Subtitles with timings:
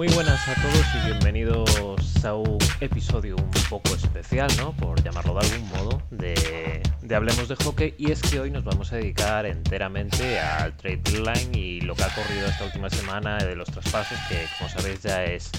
[0.00, 4.72] Muy buenas a todos y bienvenidos a un episodio un poco especial, ¿no?
[4.72, 6.82] Por llamarlo de algún modo, de,
[7.14, 7.94] Hablemos de Hockey.
[7.98, 12.04] Y es que hoy nos vamos a dedicar enteramente al trade deadline y lo que
[12.04, 15.50] ha ocurrido esta última semana de los traspasos, que como sabéis ya es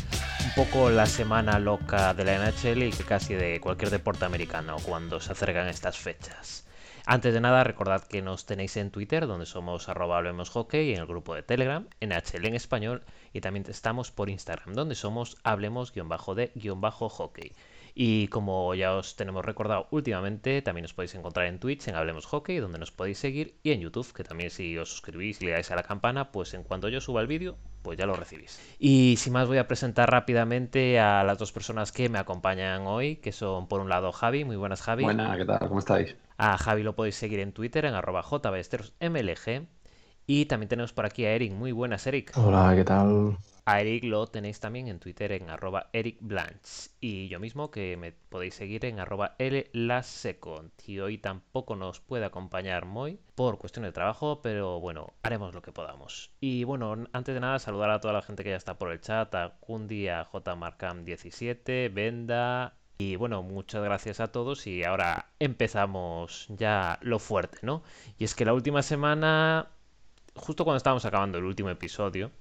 [0.43, 4.77] un poco la semana loca de la NHL y que casi de cualquier deporte americano
[4.83, 6.65] cuando se acercan estas fechas.
[7.05, 10.51] Antes de nada, recordad que nos tenéis en Twitter, donde somos arroba hablemos
[10.93, 13.01] en el grupo de Telegram, en HL en español,
[13.33, 17.55] y también estamos por Instagram, donde somos hablemos-de-hockey.
[17.93, 22.25] Y como ya os tenemos recordado últimamente, también os podéis encontrar en Twitch, en Hablemos
[22.25, 25.51] Hockey, donde nos podéis seguir, y en YouTube, que también si os suscribís y le
[25.51, 28.59] dais a la campana, pues en cuanto yo suba el vídeo, pues ya lo recibís.
[28.79, 33.17] Y sin más voy a presentar rápidamente a las dos personas que me acompañan hoy,
[33.17, 35.03] que son por un lado Javi, muy buenas Javi.
[35.03, 35.59] Buenas, ¿qué tal?
[35.67, 36.15] ¿Cómo estáis?
[36.37, 38.23] A Javi lo podéis seguir en Twitter en arroba.
[40.27, 41.51] Y también tenemos por aquí a Eric.
[41.51, 42.31] Muy buenas, Eric.
[42.35, 43.37] Hola, ¿qué tal?
[43.63, 46.17] A Eric lo tenéis también en Twitter en arroba Eric
[46.99, 50.71] Y yo mismo que me podéis seguir en arroba LLasecond.
[50.87, 55.61] Y hoy tampoco nos puede acompañar Moy por cuestión de trabajo, pero bueno, haremos lo
[55.61, 56.31] que podamos.
[56.39, 58.99] Y bueno, antes de nada, saludar a toda la gente que ya está por el
[58.99, 66.45] chat, a Kundi, a JMarcam17, Venda, y bueno, muchas gracias a todos y ahora empezamos
[66.49, 67.81] ya lo fuerte, ¿no?
[68.19, 69.69] Y es que la última semana,
[70.35, 72.31] justo cuando estábamos acabando el último episodio,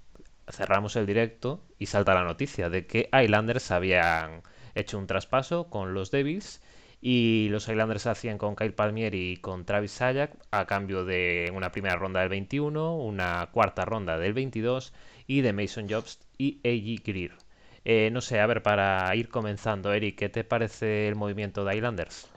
[0.52, 4.42] cerramos el directo y salta la noticia de que Islanders habían
[4.74, 6.60] hecho un traspaso con los Devils
[7.00, 11.72] y los Islanders hacían con Kyle Palmieri y con Travis Sayak a cambio de una
[11.72, 14.92] primera ronda del 21, una cuarta ronda del 22
[15.26, 17.02] y de Mason Jobs y A.G.
[17.04, 17.32] Greer.
[17.84, 21.76] Eh, no sé, a ver, para ir comenzando, Eric, ¿qué te parece el movimiento de
[21.76, 22.28] Islanders?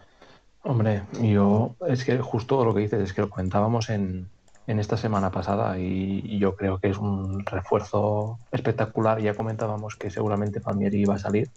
[0.62, 4.30] Hombre, yo es que justo lo que dices es que lo comentábamos en,
[4.68, 9.22] esta semana pasada y, yo creo que es un refuerzo espectacular.
[9.22, 11.50] Ya comentábamos que seguramente Palmieri iba a salir.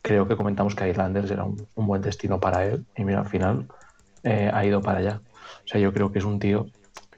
[0.00, 3.68] Creo que comentamos que Islanders era un, buen destino para él y mira, al final
[4.22, 5.20] eh, ha ido para allá.
[5.64, 6.66] O sea, yo creo que es un tío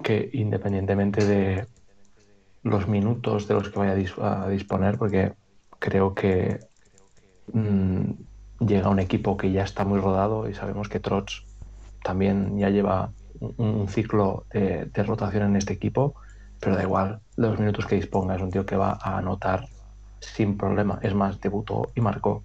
[0.03, 1.67] que independientemente de
[2.63, 5.35] los minutos de los que vaya a disponer, porque
[5.79, 6.61] creo que
[7.53, 8.11] mm,
[8.61, 11.45] llega un equipo que ya está muy rodado y sabemos que Trots
[12.03, 16.15] también ya lleva un, ciclo de, rotación en este equipo,
[16.61, 19.67] pero da igual, los minutos que disponga, es un tío que va a anotar
[20.21, 20.99] sin problema.
[21.03, 22.43] Es más, debutó y marcó.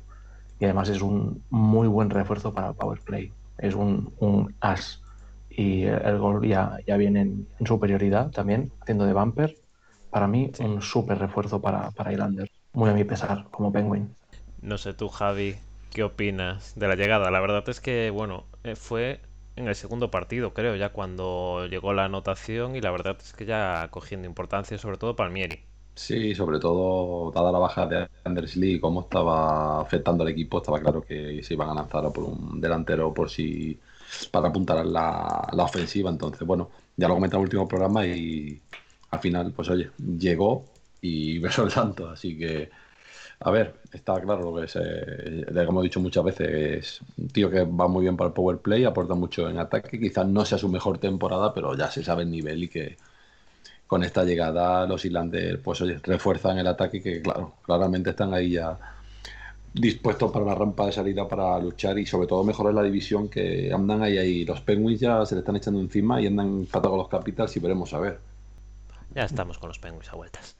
[0.59, 3.31] Y además es un muy buen refuerzo para el power play.
[3.57, 5.01] Es un, as.
[5.49, 9.55] Y el gol ya, ya viene en, superioridad también, haciendo de bumper.
[10.09, 14.15] Para mí, un súper refuerzo para, para Islanders muy a mi pesar, como Penguin.
[14.61, 15.55] No sé tú, Javi,
[15.91, 17.31] ¿qué opinas de la llegada?
[17.31, 19.21] La verdad es que, bueno, eh, fue
[19.59, 23.45] en el segundo partido, creo, ya cuando llegó la anotación y la verdad es que
[23.45, 25.65] ya cogiendo importancia, sobre todo Palmieri.
[25.95, 30.79] Sí, sobre todo, dada la baja de Anders Lee, cómo estaba afectando al equipo, estaba
[30.79, 33.77] claro que se iban a lanzar por un delantero por si
[34.31, 36.09] para apuntar la, la ofensiva.
[36.09, 38.61] Entonces, bueno, ya lo comenté en el último programa y
[39.11, 40.65] al final, pues oye, llegó
[41.01, 42.09] y beso el santo.
[42.09, 42.69] Así que,
[43.41, 47.29] a ver, está claro lo que es, eh, como he dicho muchas veces, es un
[47.29, 49.99] tío que va muy bien para el power play, aporta mucho en ataque.
[49.99, 52.97] Quizás no sea su mejor temporada, pero ya se sabe el nivel y que
[53.87, 58.77] con esta llegada los Islanders, pues refuerzan el ataque que, claro, claramente están ahí ya
[59.73, 63.71] dispuestos para la rampa de salida para luchar y sobre todo mejorar la división que
[63.73, 64.45] andan ahí ahí.
[64.45, 67.59] Los Penguins ya se le están echando encima y andan empatados con los Capitals y
[67.59, 68.19] veremos a ver.
[69.15, 70.55] Ya estamos con los Penguins a vueltas.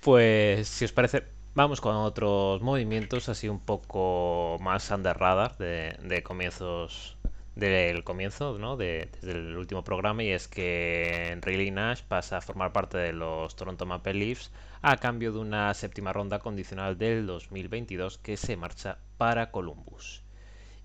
[0.00, 6.22] Pues si os parece, vamos con otros movimientos así un poco más under radar de,
[6.22, 7.16] comienzos
[7.56, 8.76] del comienzo, ¿no?
[8.76, 13.12] De, desde el último programa y es que Riley Nash pasa a formar parte de
[13.12, 18.56] los Toronto Maple Leafs a cambio de una séptima ronda condicional del 2022 que se
[18.56, 20.22] marcha para Columbus.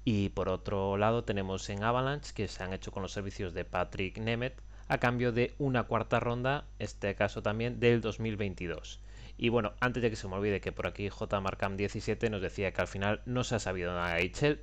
[0.05, 3.65] Y por otro lado tenemos en Avalanche que se han hecho con los servicios de
[3.65, 8.99] Patrick Nemeth a cambio de una cuarta ronda, este caso también del 2022.
[9.37, 12.41] Y bueno, antes de que se me olvide que por aquí J Marcam 17 nos
[12.41, 14.61] decía que al final no se ha sabido nada de Eichel.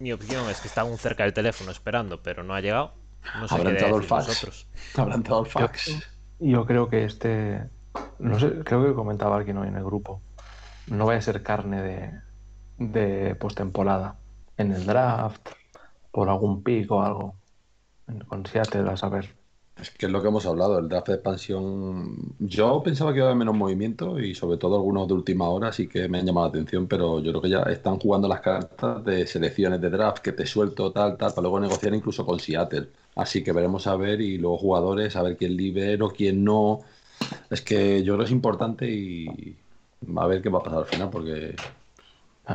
[0.00, 2.94] Mi opinión es que está aún cerca del teléfono esperando, pero no ha llegado.
[3.38, 4.66] No sé Habrá entrado el fax.
[4.96, 6.10] Habrá entrado el fax.
[6.38, 7.68] Yo, creo que este.
[8.18, 10.22] No sé, creo que comentaba alguien hoy en el grupo.
[10.86, 12.20] No vaya a ser carne de,
[12.78, 14.16] de postemporada.
[14.56, 15.50] En el draft,
[16.10, 17.34] por algún pico o algo
[18.26, 19.39] con Seattle a saber.
[19.80, 22.16] Es que es lo que hemos hablado, el draft de expansión.
[22.38, 25.72] Yo pensaba que iba a haber menos movimiento y sobre todo algunos de última hora
[25.72, 28.40] sí que me han llamado la atención, pero yo creo que ya están jugando las
[28.40, 32.38] cartas de selecciones de draft que te suelto tal, tal, para luego negociar incluso con
[32.38, 32.88] Seattle.
[33.16, 36.80] Así que veremos a ver y luego jugadores, a ver quién libero, quién no.
[37.48, 39.56] Es que yo creo que es importante y
[40.16, 41.56] a ver qué va a pasar al final, porque.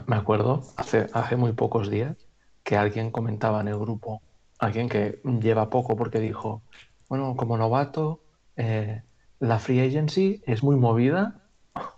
[0.07, 2.15] Me acuerdo hace, hace muy pocos días
[2.63, 4.21] que alguien comentaba en el grupo,
[4.59, 6.61] alguien que lleva poco porque dijo,
[7.09, 8.21] bueno, como novato,
[8.55, 9.03] eh,
[9.39, 11.49] la free agency es muy movida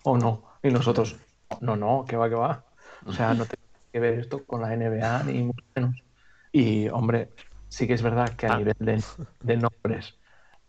[0.04, 0.44] o no.
[0.64, 1.18] Y nosotros,
[1.62, 2.66] no, no, que va, que va.
[3.06, 5.96] O sea, no tiene que ver esto con la NBA ni mucho menos.
[6.52, 7.32] Y, hombre,
[7.70, 8.58] sí que es verdad que a Ah.
[8.58, 9.04] nivel de,
[9.42, 10.18] de nombres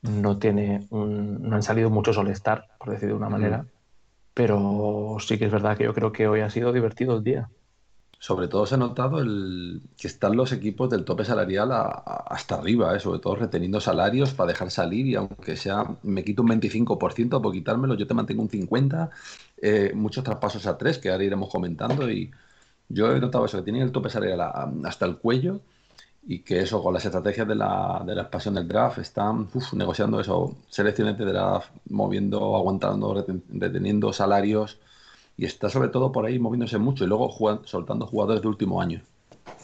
[0.02, 3.66] no tiene un- no han salido muchos all-star, por decir de una manera.
[4.34, 7.50] Pero sí que es verdad que yo creo que hoy ha sido divertido el día.
[8.20, 11.84] Sobre todo se ha notado el, que están los equipos del tope salarial a-
[12.28, 13.00] hasta arriba, ¿eh?
[13.00, 17.52] sobre todo reteniendo salarios para dejar salir y aunque sea, me quito un 25% por
[17.52, 19.16] quitármelo, yo te mantengo un 50%,
[19.62, 22.30] eh, muchos traspasos a tres que ahora iremos comentando y
[22.88, 24.40] yo he notado eso, que tienen el tope salarial
[24.84, 25.60] hasta el cuello
[26.22, 29.72] y que eso, con las estrategias de la, de la expansión del draft, están uf,
[29.74, 34.78] negociando eso, selecciones de draft, moviendo, aguantando, reten- reteniendo salarios
[35.38, 38.82] y está sobre todo por ahí moviéndose mucho y luego jugan- soltando jugadores de último
[38.82, 39.00] año.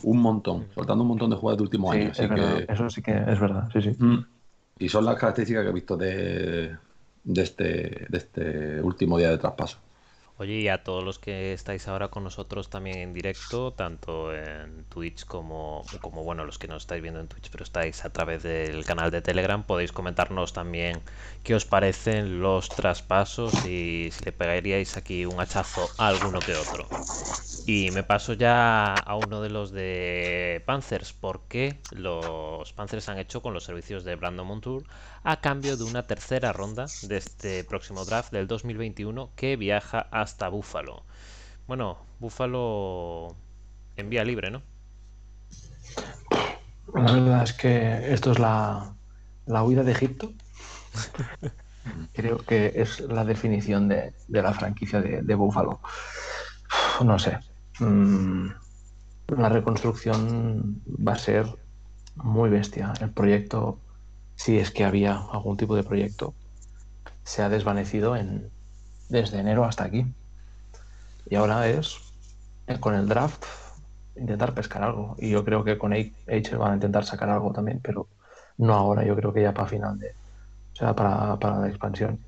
[0.05, 2.11] Un montón, soltando un montón de jugadores de último Sí, año.
[2.13, 3.91] Así que, Eso sí que es verdad, sí, sí.
[3.99, 4.25] Mm.
[4.79, 6.77] y son las características que he visto de,
[7.25, 9.79] de, este, de este último día de traspaso.
[10.37, 14.85] Oye, y a todos los que estáis ahora con nosotros también en directo, tanto en
[14.87, 18.85] Twitch como, bueno, los que no estáis viendo en Twitch, pero estáis a través del
[18.85, 21.01] canal de Telegram, podéis comentarnos también
[21.45, 26.57] qué os parecen los traspasos y si le pegaríais aquí un hachazo a alguno que
[26.57, 26.89] otro.
[27.67, 33.41] Y me paso ya a uno de los de Panthers, porque los Panthers han hecho
[33.41, 34.85] con los servicios de Brandon Montour
[35.25, 40.49] a cambio de una tercera ronda de este próximo draft del 2021 que viaja hasta
[40.49, 41.05] Buffalo.
[41.67, 43.37] Bueno, Buffalo
[43.97, 44.63] en vía libre, ¿no?
[46.95, 48.97] La verdad es que esto es la,
[49.47, 50.33] la huida de Egipto.
[52.13, 55.81] Creo que es la definición de, de la franquicia de, de Buffalo.
[56.71, 57.39] Uf, No sé.
[57.79, 58.49] Mm,
[59.39, 61.47] la reconstrucción va a ser
[62.17, 62.93] muy bestia.
[63.01, 63.83] El proyecto,
[64.37, 66.35] si es que había algún tipo de proyecto,
[67.25, 68.51] se ha desvanecido en,
[69.09, 70.07] desde enero hasta aquí.
[71.29, 71.99] Y ahora es,
[72.67, 73.45] eh, con el draft,
[74.17, 75.17] intentar pescar algo.
[75.19, 78.09] Y yo creo que con H van a intentar sacar algo también, pero
[78.59, 80.11] no ahora, yo creo que ya para final de.
[80.75, 82.19] O sea, para, para la expansión.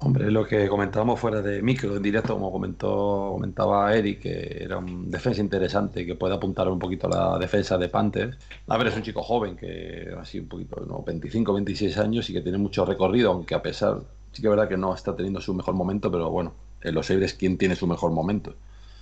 [0.00, 4.78] Hombre, lo que comentábamos fuera de micro, en directo, como comentó, comentaba Eric, que era
[4.78, 8.36] un defensa interesante, que puede apuntar un poquito a la defensa de Panthers.
[8.66, 11.02] A ver, es un chico joven, que así un poquito, ¿no?
[11.02, 14.02] 25, 26 años y que tiene mucho recorrido, aunque a pesar,
[14.32, 16.52] sí que es verdad que no está teniendo su mejor momento, pero bueno,
[16.82, 18.54] en los Sabres, ¿quién tiene su mejor momento?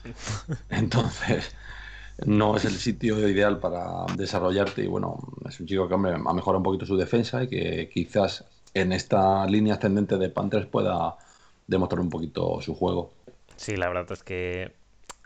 [0.70, 1.54] Entonces,
[2.26, 5.18] no es el sitio ideal para desarrollarte y bueno,
[5.48, 8.92] es un chico que hombre, ha mejorado un poquito su defensa y que quizás en
[8.92, 11.16] esta línea ascendente de Panthers pueda
[11.66, 13.12] demostrar un poquito su juego.
[13.56, 14.72] Sí, la verdad es que,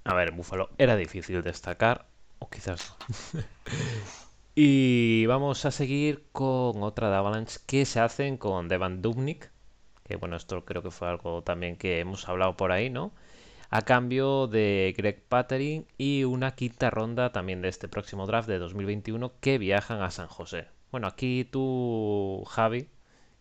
[0.04, 2.06] a ver, Buffalo era difícil destacar,
[2.38, 2.94] o quizás.
[4.58, 9.50] Y vamos a seguir con otra de Avalanche que se hacen con Devan Dubnik,
[10.02, 13.12] que bueno, esto creo que fue algo también que hemos hablado por ahí, ¿no?
[13.69, 18.58] A cambio de Greg Pattering y una quinta ronda también de este próximo draft de
[18.58, 20.69] 2021 que viajan a San José.
[20.90, 22.88] Bueno, aquí tú, Javi,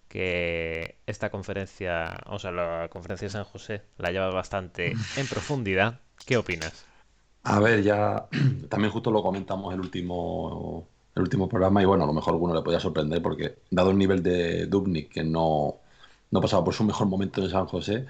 [0.08, 6.00] que esta conferencia, o sea, la conferencia de San José la llevas bastante en profundidad.
[6.26, 6.86] ¿Qué opinas?
[7.44, 8.28] A ver, ya
[8.70, 12.36] también justo lo comentamos el último, el último programa y bueno, a lo mejor a
[12.36, 15.76] alguno le podía sorprender porque dado el nivel de Dubnik que no,
[16.32, 18.06] no pasaba por su mejor momento en San José,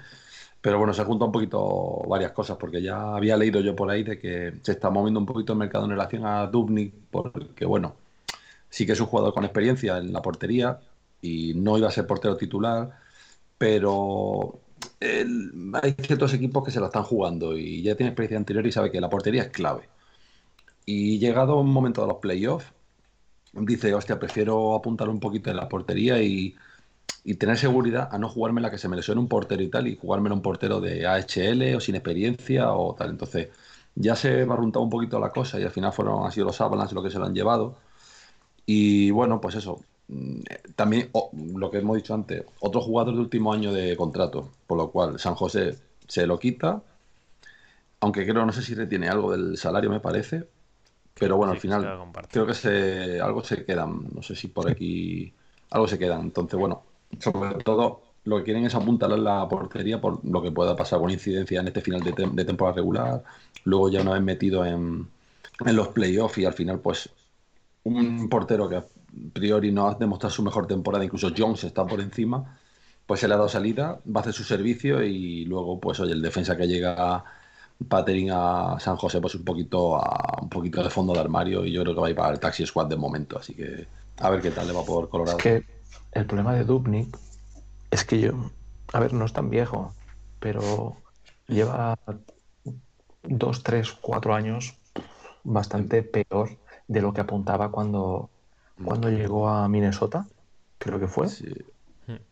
[0.60, 4.02] pero bueno, se junta un poquito varias cosas porque ya había leído yo por ahí
[4.02, 7.96] de que se está moviendo un poquito el mercado en relación a Dubnik porque bueno,
[8.70, 10.80] sí que es un jugador con experiencia en la portería
[11.20, 12.98] y no iba a ser portero titular,
[13.58, 14.60] pero
[15.00, 18.90] hay ciertos equipos que se la están jugando y ya tiene experiencia anterior y sabe
[18.90, 19.88] que la portería es clave.
[20.86, 22.72] Y llegado un momento de los playoffs,
[23.52, 26.56] dice, hostia, prefiero apuntar un poquito en la portería y,
[27.24, 29.88] y tener seguridad a no jugarme la que se me lesione un portero y tal,
[29.88, 33.10] y jugármelo un portero de AHL o sin experiencia o tal.
[33.10, 33.50] Entonces,
[33.94, 37.04] ya se barruntado un poquito la cosa y al final fueron, sido los Avalanche los
[37.04, 37.78] que se lo han llevado.
[38.66, 39.80] Y bueno, pues eso.
[40.08, 40.40] Mm,
[40.76, 41.10] También
[41.56, 45.18] lo que hemos dicho antes, otro jugador de último año de contrato, por lo cual
[45.18, 46.82] San José se lo quita,
[48.00, 50.44] aunque creo, no sé si retiene algo del salario, me parece,
[51.18, 51.94] pero bueno, Sí, al final
[52.30, 55.34] creo que se, algo se quedan, no sé si por aquí
[55.70, 56.22] algo se quedan.
[56.22, 56.84] Entonces, bueno,
[57.20, 61.10] sobre todo lo que quieren es apuntalar la portería por lo que pueda pasar con
[61.10, 63.24] incidencia en este final de, de temporada regular,
[63.64, 65.08] luego ya una vez metido en,
[65.66, 67.10] en los playoffs y al final, pues
[67.84, 68.82] un portero que
[69.32, 72.58] priori no ha demostrado su mejor temporada, incluso Jones está por encima,
[73.06, 76.12] pues se le ha dado salida, va a hacer su servicio y luego, pues oye,
[76.12, 77.24] el defensa que llega
[77.88, 81.72] Patering a San José, pues un poquito a un poquito de fondo de armario y
[81.72, 83.86] yo creo que va a ir para el Taxi Squad de momento, así que
[84.18, 85.38] a ver qué tal le va por Colorado.
[85.38, 85.64] Es que
[86.12, 87.16] el problema de Dubnik
[87.90, 88.50] es que yo,
[88.92, 89.94] a ver, no es tan viejo,
[90.40, 90.96] pero
[91.48, 91.98] lleva
[93.22, 94.74] dos, tres, cuatro años
[95.44, 96.50] bastante peor
[96.88, 98.30] de lo que apuntaba cuando,
[98.84, 100.26] cuando llegó a Minnesota,
[100.78, 101.26] creo que fue.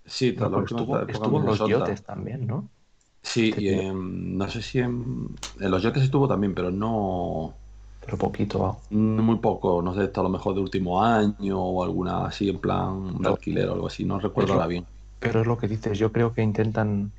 [0.06, 1.58] Sí, la estuvo, en estuvo en los.
[1.66, 2.68] Yotes también, ¿no?
[3.22, 5.28] Sí, Este y en- no sé si en,
[5.60, 7.54] en los Yotes estuvo también, pero no,
[8.04, 8.78] Pero poquito.
[8.90, 12.58] muy poco, no sé, esto a lo mejor de último año o alguna así en
[12.58, 14.84] plan de alquiler o algo así, no recuerdo ahora bien.
[15.18, 17.12] Pero es lo que dices, yo creo que intentan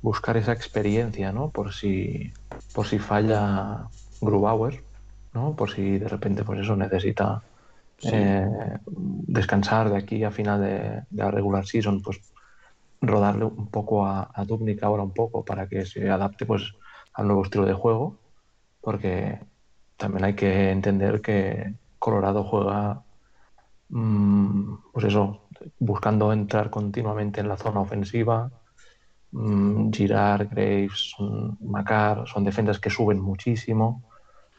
[0.00, 1.50] buscar esa experiencia, ¿no?
[1.50, 2.32] Por si,
[2.72, 3.88] por si falla
[4.20, 4.84] Grubauer,
[5.34, 5.56] ¿no?
[5.56, 7.42] Por si de repente, pues eso, necesita
[8.02, 8.46] Eh,
[8.86, 12.20] descansar de aquí a final de, la regular season, pues
[13.00, 16.62] rodarle un poco a, a Dubnik ahora un poco para que se adapte pues
[17.14, 18.18] al nuevo estilo de juego,
[18.80, 19.40] porque
[19.96, 23.02] también hay que entender que Colorado juega
[23.88, 28.50] mm, pues eso, buscando entrar continuamente en la zona ofensiva.
[29.32, 31.14] Mm, Girard, Graves,
[31.60, 34.02] Macar, son defensas que suben muchísimo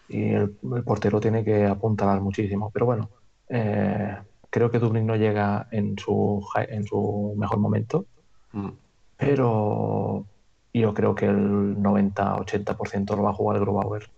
[0.08, 2.72] y el, el portero tiene que apuntalar muchísimo.
[2.72, 3.10] Pero bueno,
[3.50, 4.18] eh,
[4.50, 8.06] creo que Dublín no llega en su, en su mejor momento,
[8.52, 8.70] Mm.
[9.18, 10.26] pero
[10.74, 14.10] yo creo que el 90-80% lo va a jugar Grubauer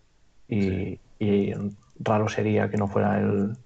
[0.47, 1.53] y, y
[2.00, 3.57] raro sería que no fuera el,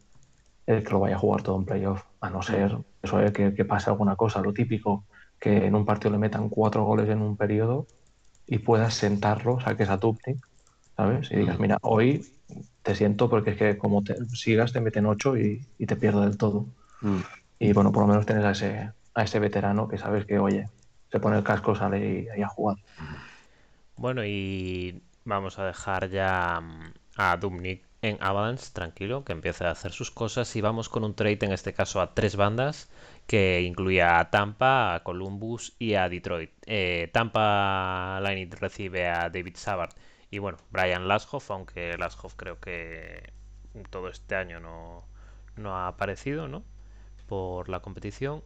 [0.65, 3.53] el que lo vaya a jugar todo en playoff, a no ser eso eh, que,
[3.53, 5.03] que pase alguna cosa, lo típico,
[5.39, 7.86] que en un partido le metan cuatro goles en un periodo
[8.48, 10.38] y puedas sentarlo, saques a Tupnik,
[10.95, 11.31] ¿sabes?
[11.31, 11.62] Y digas, Mm.
[11.62, 12.25] mira, hoy
[12.86, 16.22] te siento porque es que como te sigas te meten ocho y, y te pierdo
[16.22, 16.68] del todo.
[17.01, 17.18] Mm.
[17.58, 20.70] Y bueno, por lo menos tienes a ese, a ese veterano que sabes que, oye,
[21.12, 22.77] se pone el casco, sale y, y a jugar.
[23.98, 29.72] Bueno, y vamos a dejar ya mm, a Dubnik en Avalanche, tranquilo, que empiece a
[29.72, 32.88] hacer sus cosas y vamos con un trade, en este caso a tres bandas,
[33.25, 36.51] que incluía a Tampa, a Columbus y a Detroit.
[36.68, 39.89] Eh, Tampa Lightning recibe a David Savard
[40.32, 43.34] y bueno, Brian Lashoff, aunque Lashoff creo que
[43.89, 45.05] todo este año no,
[45.55, 46.63] no ha aparecido, ¿no?
[47.27, 48.44] Por la competición.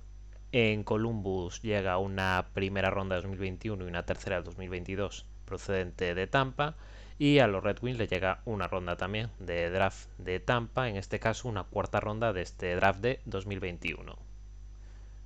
[0.52, 6.28] En Columbus llega una primera ronda de 2021 y una tercera de 2022 procedente de
[6.28, 6.78] Tampa.
[7.20, 10.96] Y a los Red Wings le llega una ronda también de draft de Tampa, en
[10.98, 14.18] este caso una cuarta ronda de este draft de 2021.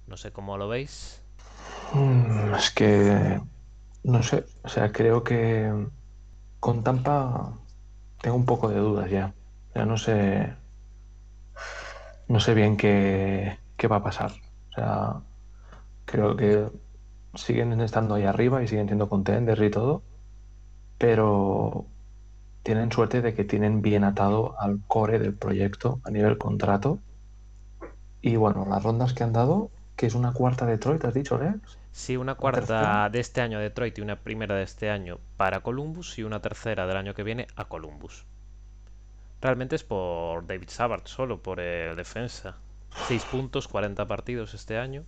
[0.07, 1.21] No sé cómo lo veis.
[1.93, 3.39] Mm, Es que,
[4.03, 5.71] no sé, o sea, creo que
[6.63, 7.51] con Tampa
[8.21, 9.33] tengo un poco de dudas ya.
[9.73, 10.53] Sea, no sé,
[12.29, 14.31] no sé bien qué, qué va a pasar.
[14.69, 15.21] O sea,
[16.05, 16.69] creo que
[17.35, 20.03] siguen estando ahí arriba y siguen siendo contenders y todo,
[20.97, 21.85] pero
[22.63, 26.99] tienen suerte de que tienen bien atado al core del proyecto a nivel contrato.
[28.21, 31.82] Y bueno, las rondas que han dado, que es una cuarta Detroit, has dicho, Lex?
[31.93, 35.59] Sí, una cuarta de este año a Detroit y una primera de este año para
[35.61, 38.25] Columbus y una tercera del año que viene a Columbus.
[39.41, 42.57] Realmente es por David Savard solo, por el defensa.
[43.07, 45.03] 6 puntos, 40 partidos este año.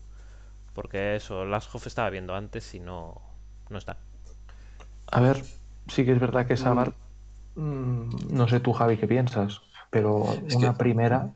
[0.74, 3.20] Porque eso, Lashoff estaba viendo antes y no,
[3.70, 3.98] no está.
[5.12, 5.44] A ver,
[5.88, 6.94] sí que es verdad que Savard,
[7.56, 11.30] mm, no sé tú, Javi, qué piensas, pero Es una que- primera,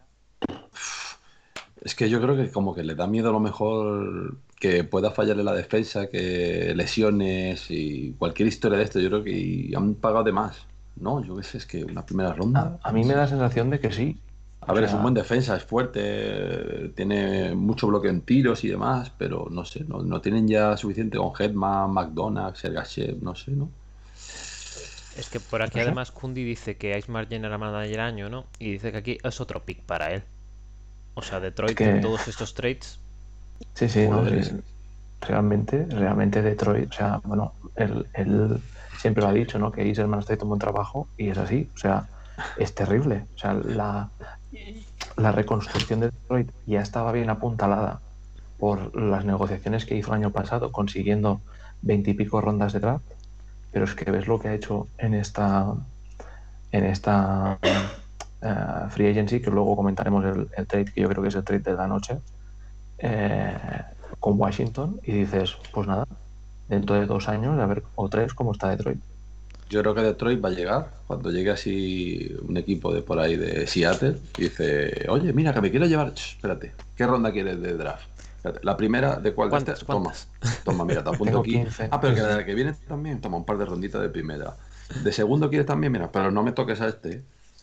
[1.81, 5.11] Es que yo creo que como que le da miedo a lo mejor que pueda
[5.11, 10.23] fallarle la defensa, que lesiones y cualquier historia de esto, yo creo que han pagado
[10.25, 10.67] de más.
[10.97, 12.77] No, yo qué sé, es que una primera ronda.
[12.83, 14.17] a mí me da la sensación de que sí.
[14.61, 18.67] A ver, O es un buen defensa, es fuerte, tiene mucho bloqueo en tiros y
[18.67, 23.51] demás, pero no sé, no, no tienen ya suficiente con Hetman, McDonald, Sergachev, no sé,
[23.51, 23.69] ¿no?
[25.17, 28.45] Es que por aquí además Kundi dice que Ice Margin era manager año, ¿no?
[28.59, 30.23] Y dice que aquí es otro pick para él.
[31.15, 32.99] O sea, Detroit que- en todos estos trades.
[33.75, 34.55] Sí, sí, no, sí, es-
[35.21, 38.61] realmente, realmente Detroit, o sea, bueno, él, él
[38.97, 39.71] siempre lo ha dicho, ¿no?
[39.71, 42.07] Que Iserman está haciendo un buen trabajo y es así, o sea,
[42.57, 43.27] es terrible.
[43.35, 44.11] O sea, la,
[45.17, 48.01] la reconstrucción de Detroit ya estaba bien apuntalada
[48.57, 51.41] por las negociaciones que hizo el año pasado, consiguiendo
[51.81, 53.05] veintipico rondas de draft,
[53.71, 55.75] pero es que ves lo que ha hecho en esta
[56.71, 57.57] en esta
[58.41, 61.43] eh, free agency, que luego comentaremos el, el trade, que yo creo que es el
[61.43, 62.19] trade de la noche,
[62.99, 63.57] eh,
[64.19, 66.07] con Washington, y dices, pues nada,
[66.67, 68.99] dentro de dos años, a ver, o tres, cómo está Detroit.
[69.69, 73.37] Yo creo que Detroit va a llegar cuando llegue así un equipo de por ahí
[73.37, 77.73] de Seattle y dice, oye, mira, que me quiero llevar, espérate, ¿qué ronda quieres de
[77.75, 78.07] draft?
[78.63, 79.49] La primera, ¿de cuál?
[79.49, 79.83] ¿Cuántas?
[79.83, 80.13] Toma,
[80.63, 81.61] toma, mira, te apunto aquí.
[81.91, 84.55] Ah, pero que la que viene también, toma un par de ronditas de primera.
[85.03, 87.21] De segundo quieres también, mira, pero no me toques a este.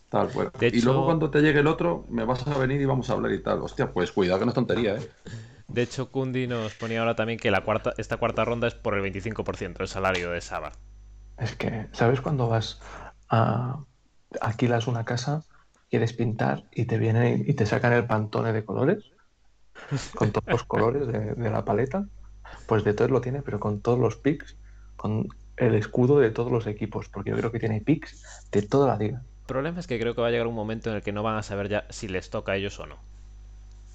[0.09, 0.29] Tal,
[0.61, 3.31] y luego cuando te llegue el otro, me vas a venir y vamos a hablar
[3.33, 3.61] y tal.
[3.61, 5.09] Hostia, pues cuidado que no es tontería, ¿eh?
[5.67, 8.95] De hecho, Kundi nos ponía ahora también que la cuarta, esta cuarta ronda es por
[8.95, 10.71] el 25% del salario de Saba.
[11.37, 12.79] Es que, ¿sabes cuando vas
[13.29, 13.83] a
[14.39, 15.43] alquilas una casa,
[15.89, 19.11] quieres pintar y te vienen y te sacan el pantone de colores?
[20.15, 22.05] Con todos los colores de, de la paleta.
[22.65, 24.57] Pues de todo lo tiene, pero con todos los pics,
[24.95, 28.87] con el escudo de todos los equipos, porque yo creo que tiene pics de toda
[28.87, 29.23] la liga.
[29.47, 31.23] El problema es que creo que va a llegar un momento en el que no
[31.23, 32.97] van a saber ya si les toca a ellos o no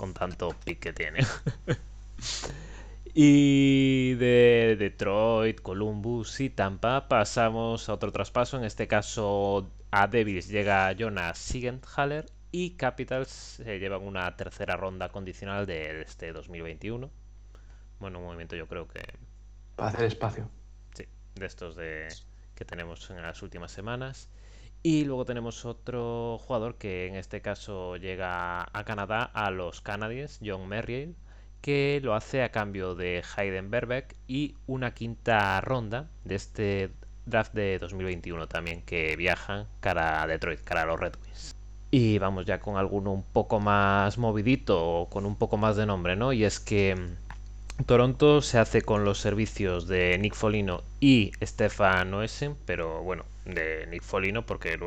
[0.02, 1.21] con tanto pick que tiene.
[3.14, 8.56] y de Detroit, Columbus y Tampa pasamos a otro traspaso.
[8.56, 15.11] En este caso a Devils llega Jonas Sigenthaler y Capitals se llevan una tercera ronda
[15.11, 17.11] condicional de este 2021.
[18.00, 19.02] Bueno, un movimiento yo creo que...
[19.76, 20.49] Para hacer espacio.
[20.94, 21.04] Sí,
[21.37, 22.09] de estos de
[22.56, 24.28] que tenemos en las últimas semanas.
[24.84, 30.40] Y luego tenemos otro jugador que en este caso llega a Canadá, a los Canadiens,
[30.44, 31.14] John Merrill,
[31.60, 36.90] que lo hace a cambio de Hayden Berbeck y una quinta ronda de este
[37.26, 41.54] draft de 2021 también, que viajan cara a Detroit, cara a los Red Wings.
[41.92, 45.86] Y vamos ya con alguno un poco más movidito o con un poco más de
[45.86, 46.32] nombre, ¿no?
[46.32, 46.96] Y es que
[47.86, 53.87] Toronto se hace con los servicios de Nick Folino y Stefan Oesen, pero bueno, de
[53.88, 54.80] Nick Folino porque el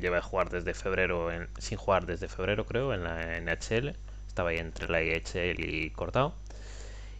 [0.00, 3.94] lleva a jugar desde febrero, sin jugar desde febrero creo, en la NHL,
[4.26, 6.34] estaba ahí entre la IHL y cortado.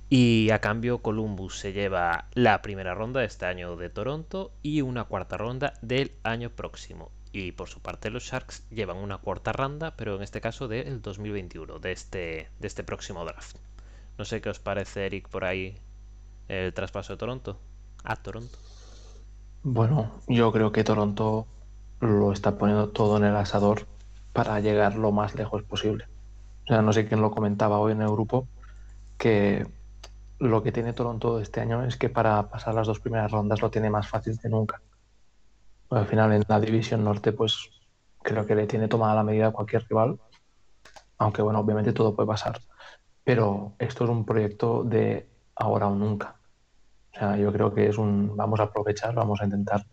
[0.09, 4.83] Y a cambio Columbus se lleva la primera ronda de este año de Toronto y
[4.83, 7.13] una cuarta ronda del año próximo.
[7.33, 11.01] Y por su parte los Sharks llevan una cuarta ronda, pero en este caso del
[11.01, 13.57] 2021, de este, de este próximo draft.
[14.19, 15.79] No sé qué os parece, Eric, por ahí
[16.49, 17.61] el traspaso de Toronto.
[18.03, 18.59] A Toronto.
[19.63, 21.47] Bueno, yo creo que Toronto
[22.01, 23.87] lo está poniendo todo en el asador
[24.33, 26.07] para llegar lo más lejos posible.
[26.65, 28.49] O sea, no sé quién lo comentaba hoy en el grupo,
[29.19, 29.67] que
[30.39, 33.71] lo que tiene Toronto este año es que para pasar las dos primeras rondas lo
[33.71, 34.81] tiene más fácil que nunca.
[35.91, 37.69] al final en la división norte, pues
[38.23, 40.19] creo que le tiene tomada la medida a cualquier rival.
[41.19, 42.61] Aunque bueno, obviamente todo puede pasar
[43.25, 46.40] pero esto es un proyecto de ahora o nunca.
[47.21, 49.85] Sea, yo creo que es un, vamos a aprovechar, vamos a intentar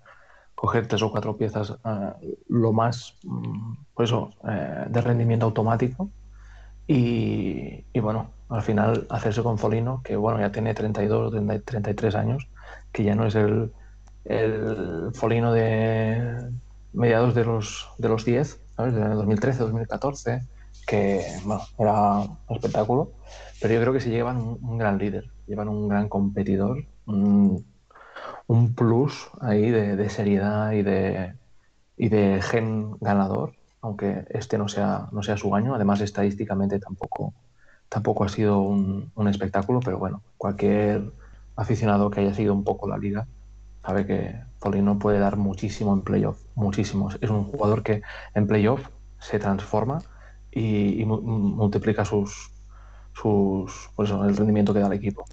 [0.55, 6.09] coger tres o cuatro piezas eh, lo más, mm, pues eso, eh, de rendimiento automático
[6.87, 12.47] y, bueno, al final hacerse con Folino, que bueno, ya tiene 32 o 33 años,
[12.93, 13.73] que ya no es el,
[14.23, 16.49] el Folino de
[16.93, 18.93] mediados de los, de los 10, ¿sabes?
[18.95, 20.41] De 2013, 2014
[20.87, 23.11] que bueno, era un espectáculo,
[23.61, 27.65] pero yo creo que se llevan un, gran líder, llevan un gran competidor, un,
[28.75, 31.33] plus ahí de, seriedad y de,
[31.97, 37.33] y de gen ganador, aunque este no sea, no sea su año, además estadísticamente tampoco,
[37.89, 41.11] tampoco ha sido un, espectáculo, pero bueno, cualquier
[41.55, 43.27] aficionado que haya seguido un poco la liga
[43.85, 47.09] sabe que Polino puede dar muchísimo en playoff, muchísimo.
[47.21, 48.01] Es un jugador que
[48.35, 48.89] en playoff
[49.19, 50.01] se transforma
[50.51, 52.51] y, multiplica sus,
[53.13, 55.25] sus pues el rendimiento que da el equipo.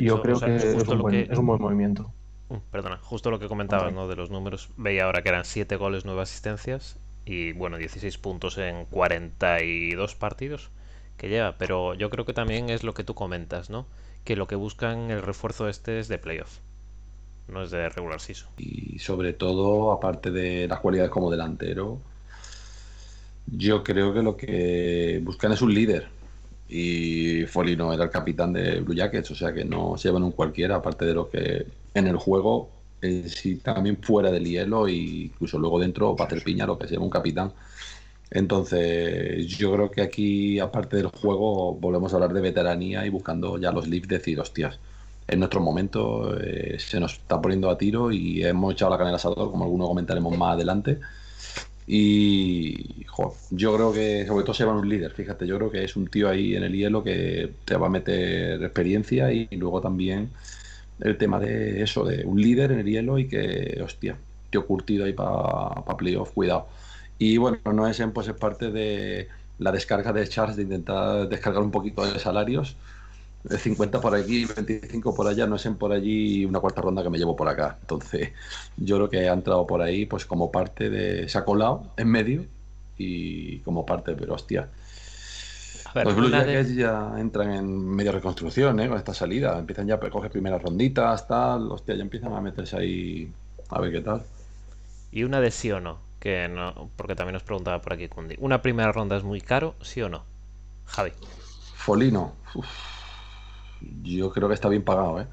[0.00, 2.10] Yo creo que, es un, buen, movimiento.
[2.48, 4.08] Mm, perdona, justo lo que comentabas ¿no?
[4.08, 4.70] de los números.
[4.76, 10.70] Veía ahora que eran 7 goles, 9 asistencias y bueno, 16 puntos en 42 partidos
[11.18, 11.56] que lleva.
[11.58, 13.86] Pero yo creo que también es lo que tú comentas, ¿no?
[14.24, 16.58] Que lo que buscan el refuerzo este es de playoff,
[17.48, 18.48] no es de regular season.
[18.56, 22.00] Y sobre todo, aparte de las cualidades como delantero,
[23.46, 26.17] yo creo que lo que buscan es un líder.
[26.68, 30.32] Y Folino era el capitán de Blue Jackets, o sea que no se llevan un
[30.32, 32.70] cualquiera, aparte de lo que en el juego,
[33.26, 37.06] sí, también fuera del hielo e incluso luego dentro hacer piña lo que se llama
[37.06, 37.52] un capitán.
[38.30, 43.58] Entonces, yo creo que aquí, aparte del juego, volvemos a hablar de veteranía y buscando
[43.58, 44.78] ya los leads, decir, hostias,
[45.26, 49.16] en nuestro momento eh, se nos está poniendo a tiro y hemos echado la canela
[49.16, 50.98] asador, como algunos comentaremos más adelante.
[51.90, 53.06] Y
[53.50, 56.08] yo creo que sobre todo se va un líder, fíjate, yo creo que es un
[56.08, 60.28] tío ahí en el hielo que te va a meter experiencia y, luego también
[61.00, 64.18] el tema de eso, de un líder en el hielo y que, hostia,
[64.50, 66.68] tío curtido ahí para pa playoff, cuidado.
[67.18, 71.62] Y bueno, no es pues es parte de la descarga de Charles de intentar descargar
[71.62, 72.76] un poquito de salarios
[73.44, 77.10] 50 por aquí, 25 por allá, no es en por allí una cuarta ronda que
[77.10, 77.78] me llevo por acá.
[77.80, 78.30] Entonces,
[78.76, 81.28] yo creo que ha entrado por ahí, pues como parte de.
[81.28, 82.44] Se ha colado en medio
[82.96, 84.68] y como parte, pero hostia.
[85.94, 88.88] los Blue Jackets ya entran en medio reconstrucción, ¿eh?
[88.88, 89.58] Con esta salida.
[89.58, 91.70] Empiezan ya a coger primeras ronditas, tal.
[91.70, 93.32] Hostia, ya empiezan a meterse ahí
[93.70, 94.22] a ver qué tal.
[95.10, 98.36] Y una de sí o no, que no, porque también nos preguntaba por aquí Kundi.
[98.38, 100.24] ¿Una primera ronda es muy caro, sí o no?
[100.86, 101.12] Javi.
[101.76, 102.34] Folino.
[104.02, 105.26] Yo creo que está bien pagado, ¿eh?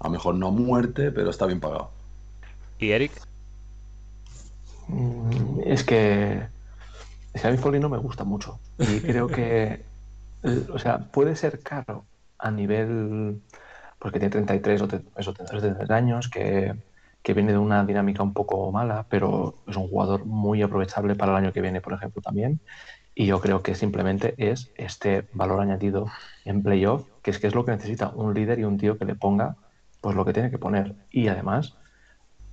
[0.00, 1.90] A lo mejor no muerte, pero está bien pagado.
[2.78, 3.12] ¿Y Eric?
[4.88, 6.46] Mm, es que,
[7.32, 8.58] es a mí Folino me gusta mucho.
[8.78, 9.82] Y creo que,
[10.72, 12.04] o sea, puede ser caro
[12.38, 13.40] a nivel,
[13.98, 16.74] porque tiene 33 o, eso, 33 años, que,
[17.22, 21.32] que viene de una dinámica un poco mala, pero es un jugador muy aprovechable para
[21.32, 22.60] el año que viene, por ejemplo, también.
[23.14, 26.06] Y yo creo que simplemente es este valor añadido
[26.44, 29.06] en playoff, que es que es lo que necesita un líder y un tío que
[29.06, 29.56] le ponga
[30.00, 30.94] pues lo que tiene que poner.
[31.10, 31.74] Y además,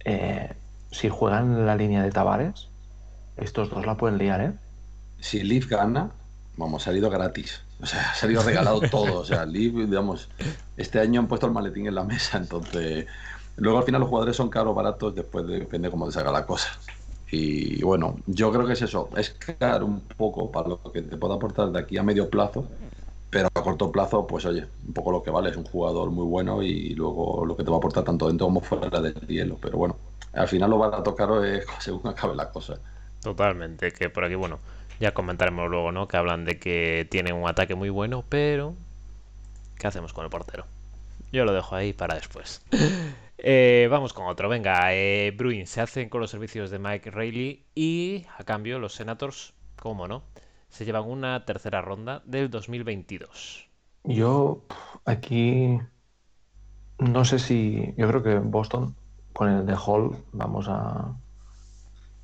[0.05, 0.53] eh,
[0.89, 2.69] si juegan la línea de Tavares,
[3.36, 4.53] estos dos la pueden liar, ¿eh?
[5.19, 6.12] Si Leaf gana,
[6.55, 7.62] vamos, ha salido gratis.
[7.81, 9.19] O sea, ha salido regalado todo.
[9.19, 10.29] O sea, Leaf, digamos,
[10.77, 13.05] este año han puesto el maletín en la mesa, entonces.
[13.57, 16.45] Luego al final los jugadores son caros o baratos, después depende cómo te salga la
[16.45, 16.69] cosa.
[17.29, 21.17] Y bueno, yo creo que es eso, es caro un poco para lo que te
[21.17, 22.65] pueda aportar de aquí a medio plazo,
[23.32, 26.26] pero a corto plazo, pues oye, un poco lo que vale, es un jugador muy
[26.26, 29.58] bueno y luego lo que te va a aportar tanto dentro como fuera del hielo.
[29.60, 29.96] Pero bueno,
[30.34, 32.78] al final lo barato caro es según acabe la cosa.
[33.22, 34.60] Totalmente, que por aquí, bueno,
[35.00, 36.10] ya comentaremos luego, ¿no?
[36.10, 38.76] Que hablan de que tiene un ataque muy bueno, pero
[39.80, 40.65] ¿qué hacemos con el portero?
[41.32, 42.62] Yo lo dejo ahí para después.
[43.44, 44.50] Eh, vamos con otro.
[44.50, 48.94] Venga, eh, Bruin se hacen con los servicios de Mike Reilly y a cambio los
[48.94, 50.22] Senators, ¿cómo no?
[50.71, 53.69] Se llevan una tercera ronda del 2022.
[54.05, 54.63] Yo
[55.05, 55.79] aquí
[56.97, 57.93] no sé si.
[57.97, 58.95] Yo creo que Boston
[59.34, 61.13] con el de Hall vamos a.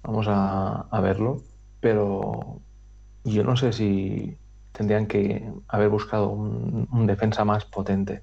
[0.04, 1.42] Vamos a, verlo.
[1.82, 2.60] Pero
[3.26, 4.38] yo no sé si
[4.72, 8.22] tendrían que haber buscado un, defensa más potente.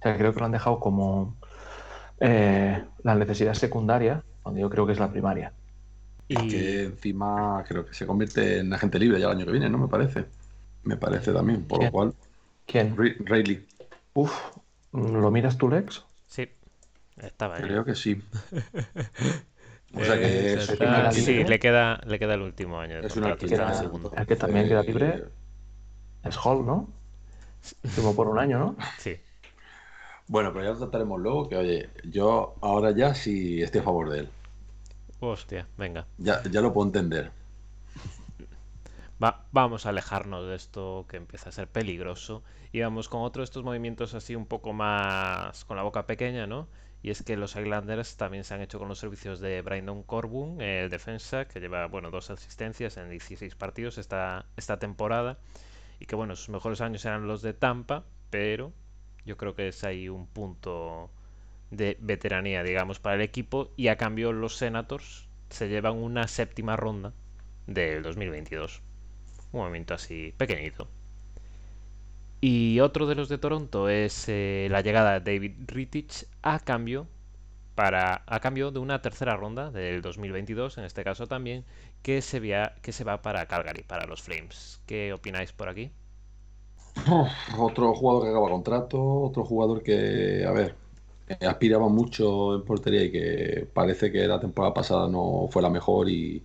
[0.00, 1.36] O sea, creo que lo han dejado como
[2.18, 5.52] eh, la necesidad secundaria, donde yo creo que es la primaria.
[6.30, 9.68] Y que encima creo que se convierte en agente libre ya el año que viene,
[9.68, 9.78] ¿no?
[9.78, 10.26] Me parece.
[10.84, 12.14] Me parece también, por lo cual.
[12.66, 12.96] ¿Quién?
[12.96, 13.66] Rayleigh.
[14.14, 14.32] Uf,
[14.92, 16.04] ¿lo miras tú, Lex?
[16.28, 16.48] Sí,
[17.16, 17.62] estaba ahí.
[17.62, 18.22] Creo que sí.
[19.92, 23.00] o sea que eh, sí, le queda, le queda el último año.
[23.00, 23.36] es una
[23.74, 24.12] segundo.
[24.16, 25.24] El que también queda libre
[26.22, 26.88] es Hall, ¿no?
[27.96, 28.76] Como por un año, ¿no?
[28.98, 29.16] Sí.
[30.28, 34.10] Bueno, pero ya lo trataremos luego, que oye, yo ahora ya sí estoy a favor
[34.10, 34.28] de él.
[35.20, 36.06] Hostia, venga.
[36.18, 37.30] Ya, ya lo puedo entender.
[39.22, 43.40] Va, vamos a alejarnos de esto que empieza a ser peligroso y vamos con otro
[43.42, 46.68] de estos movimientos así un poco más con la boca pequeña, ¿no?
[47.02, 50.60] Y es que los Islanders también se han hecho con los servicios de Brandon Corbun,
[50.60, 55.38] el defensa, que lleva, bueno, dos asistencias en 16 partidos esta, esta temporada.
[55.98, 58.72] Y que, bueno, sus mejores años eran los de Tampa, pero
[59.24, 61.10] yo creo que es ahí un punto
[61.70, 63.70] de veteranía, digamos, para el equipo.
[63.76, 67.12] Y a cambio los Senators se llevan una séptima ronda
[67.66, 68.82] del 2022.
[69.52, 70.88] Un movimiento así pequeñito.
[72.40, 77.06] Y otro de los de Toronto es eh, la llegada de David Rittich a cambio
[77.74, 81.64] para a cambio de una tercera ronda del 2022, en este caso también,
[82.02, 82.40] que se,
[82.82, 84.80] que se va para Calgary, para los Flames.
[84.86, 85.90] ¿Qué opináis por aquí?
[87.58, 90.76] otro jugador que acaba contrato, otro jugador que, a ver,
[91.40, 96.08] aspiraba mucho en portería y que parece que la temporada pasada no fue la mejor
[96.08, 96.42] y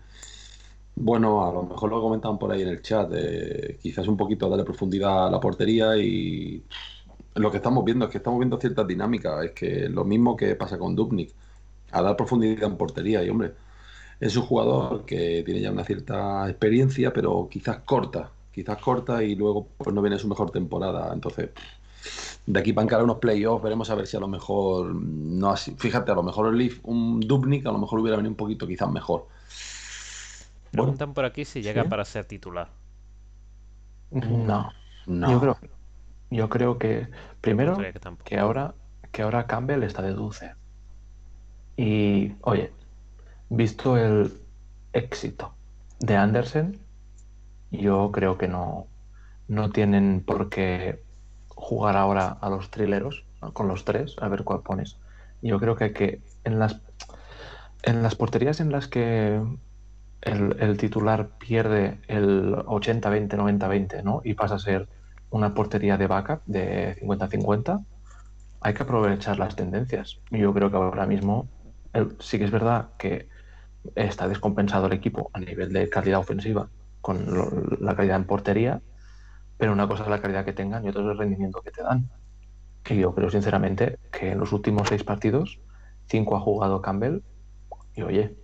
[0.95, 4.49] bueno, a lo mejor lo comentaban por ahí en el chat, eh, quizás un poquito
[4.49, 6.63] darle profundidad a la portería y
[7.35, 10.55] lo que estamos viendo es que estamos viendo ciertas dinámicas, es que lo mismo que
[10.55, 11.33] pasa con Dubnik,
[11.91, 13.53] a dar profundidad en portería y hombre,
[14.19, 19.35] es un jugador que tiene ya una cierta experiencia, pero quizás corta, quizás corta y
[19.35, 21.11] luego pues no viene su mejor temporada.
[21.13, 21.51] Entonces,
[22.45, 25.75] de aquí para encarar unos playoffs, veremos a ver si a lo mejor, no así,
[25.77, 28.67] fíjate, a lo mejor el Leaf, un Dubnik, a lo mejor hubiera venido un poquito
[28.67, 29.27] quizás mejor.
[30.71, 32.69] Preguntan por aquí si llega para ser titular.
[34.11, 34.71] No,
[35.07, 35.31] no.
[35.31, 35.57] Yo creo,
[36.29, 37.07] yo creo que
[37.41, 37.77] primero
[38.23, 38.75] que, ahora
[39.11, 40.53] que ahora Campbell está de dulce.
[41.77, 42.71] Y oye,
[43.49, 44.33] visto el
[44.93, 45.53] éxito
[45.99, 46.79] de Andersen,
[47.71, 48.87] yo creo que no,
[49.47, 51.04] no tienen por qué
[51.55, 54.97] jugar ahora a los trileros, con los tres, a ver cuál pones.
[55.41, 56.81] Yo creo que, que en las
[57.85, 59.41] en las porterías en las que
[60.21, 64.21] el, titular pierde el 80-20, 90-20, ¿no?
[64.23, 64.87] Y pasa a ser
[65.29, 67.85] una portería de backup de 50-50,
[68.61, 70.19] hay que aprovechar las tendencias.
[70.31, 71.47] Yo creo que ahora mismo
[72.19, 73.29] sí que es verdad que
[73.93, 76.67] está descompensado el equipo a nivel de calidad ofensiva
[77.01, 78.81] con la calidad en portería,
[79.57, 81.83] pero una cosa es la calidad que tengan y otra es el rendimiento que te
[81.83, 82.09] dan.
[82.89, 85.59] Y yo creo sinceramente que en los últimos seis partidos,
[86.07, 87.21] cinco ha jugado Campbell
[87.95, 88.35] y oye,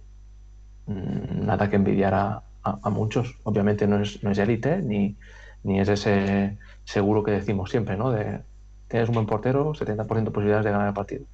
[0.87, 3.37] mm, nada que envidiar a, a, muchos.
[3.43, 5.17] Obviamente no es, no es élite ni,
[5.63, 8.11] ni es ese seguro que decimos siempre, ¿no?
[8.11, 8.41] De
[8.87, 11.25] tienes un buen portero, 70% de posibilidades de ganar el partido.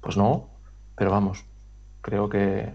[0.00, 0.50] Pues no,
[0.96, 1.44] pero vamos,
[2.00, 2.72] creo que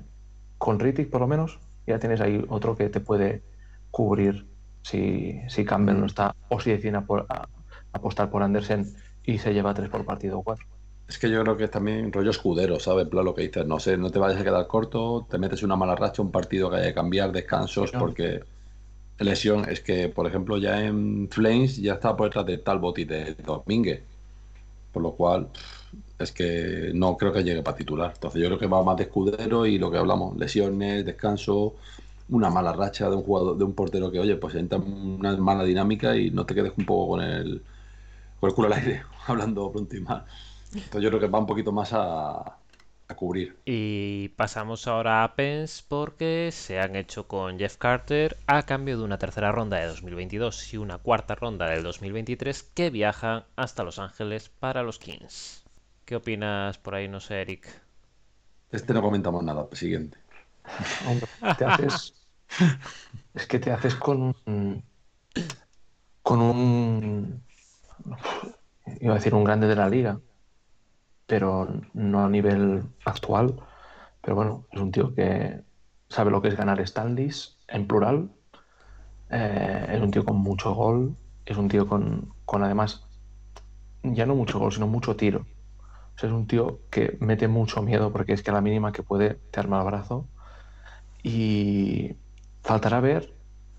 [0.57, 3.43] con Rittic por lo menos ya tienes ahí otro que te puede
[3.91, 4.47] cubrir
[4.85, 7.05] si, si Campbell no está o si deciden a,
[7.91, 8.93] apostar por Andersen
[9.23, 10.65] y se lleva tres por partido o cuatro.
[11.07, 13.05] Es que yo creo que es también rollo escudero, ¿sabes?
[13.05, 15.63] En plan lo que dices, no sé, no te vayas a quedar corto, te metes
[15.63, 18.43] una mala racha, un partido que haya que cambiar, descansos, porque
[19.17, 23.05] lesión es que, por ejemplo, ya en Flames ya está por detrás de Talbot y
[23.05, 24.03] de Domínguez,
[24.91, 25.47] por lo cual
[26.19, 28.11] es que no creo que llegue para titular.
[28.13, 31.75] Entonces yo creo que va más de escudero y lo que hablamos, lesiones, descanso,
[32.29, 35.63] una mala racha de un jugador, de un portero que, oye, pues entra una mala
[35.63, 37.63] dinámica y no te quedes un poco con el,
[38.39, 40.25] con el culo al aire, hablando pronto y mal.
[40.73, 42.57] Entonces yo creo que va un poquito más a,
[43.15, 43.55] cubrir.
[43.65, 49.03] Y pasamos ahora a Pence porque se han hecho con Jeff Carter a cambio de
[49.03, 53.99] una tercera ronda de 2022 y una cuarta ronda del 2023 que viajan hasta Los
[53.99, 55.63] Ángeles para los Kings.
[56.03, 57.07] ¿Qué opinas por ahí?
[57.07, 57.67] No sé, Eric.
[58.71, 59.67] Este no comentamos nada.
[59.71, 60.17] Siguiente.
[61.57, 62.14] te haces.
[63.33, 64.35] es que te haces con.
[66.21, 67.43] Con un.
[68.99, 70.19] Iba a decir un grande de la liga.
[71.27, 73.55] Pero no a nivel actual.
[74.21, 75.61] Pero bueno, es un tío que
[76.09, 78.31] sabe lo que es ganar Standis en plural.
[79.29, 81.15] Eh, es un tío con mucho gol.
[81.45, 83.05] Es un tío con, con además.
[84.03, 85.45] Ya no mucho gol, sino mucho tiro
[86.23, 89.35] es un tío que mete mucho miedo porque es que a la mínima que puede
[89.51, 90.27] te arma el brazo.
[91.23, 92.15] Y
[92.65, 93.33] faltará ver,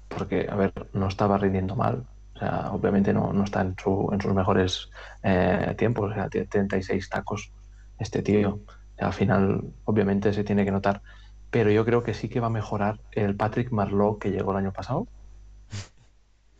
[0.08, 2.06] porque, a ver, no estaba rindiendo mal.
[2.34, 4.90] O sea, obviamente no, no está en, su, en sus mejores
[5.22, 6.10] eh, tiempos.
[6.10, 7.52] O sea, tiene 36 tacos
[7.98, 8.60] este tío.
[8.98, 11.02] al final, obviamente, se tiene que notar.
[11.50, 14.58] Pero yo creo que sí que va a mejorar el Patrick Marlowe que llegó el
[14.58, 15.00] año pasado.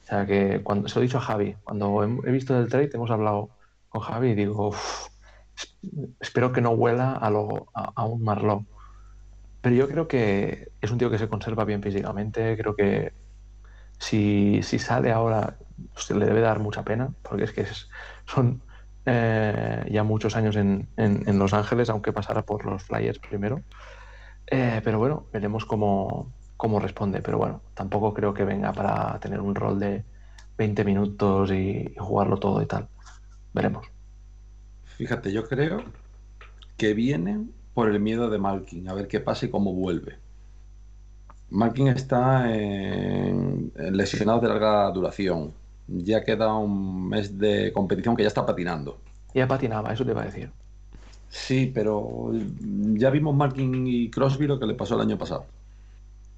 [0.02, 2.90] O sea, que cuando se lo he dicho a Javi, cuando he, visto el trade,
[2.94, 3.50] hemos hablado
[3.88, 4.72] con Javi digo,
[6.20, 8.66] espero que no huela a, lo, a, un Marlon.
[9.66, 12.56] Pero yo creo que es un tío que se conserva bien físicamente.
[12.56, 13.12] Creo que
[13.98, 15.58] si, sale ahora
[16.08, 17.66] le debe dar mucha pena, porque es que
[18.26, 18.62] son
[19.06, 20.86] eh, ya muchos años en,
[21.36, 23.60] Los Ángeles, aunque pasara por los Flyers primero.
[24.46, 27.20] Eh, pero bueno, veremos cómo, cómo responde.
[27.20, 30.04] Pero bueno, tampoco creo que venga para tener un rol de
[30.58, 32.86] 20 minutos y jugarlo todo y tal.
[33.52, 33.90] Veremos.
[34.84, 35.82] Fíjate, yo creo
[36.76, 40.16] que vienen por el miedo de Malkin, a ver qué pasa y cómo vuelve.
[41.50, 45.52] Malkin está en, lesionado de larga duración.
[45.86, 48.96] Ya queda un mes de competición que ya está patinando.
[49.34, 50.50] Ya patinaba, eso te iba a decir.
[51.28, 52.30] Sí, pero
[52.94, 55.44] ya vimos Malkin y Crosby lo que le pasó el año pasado.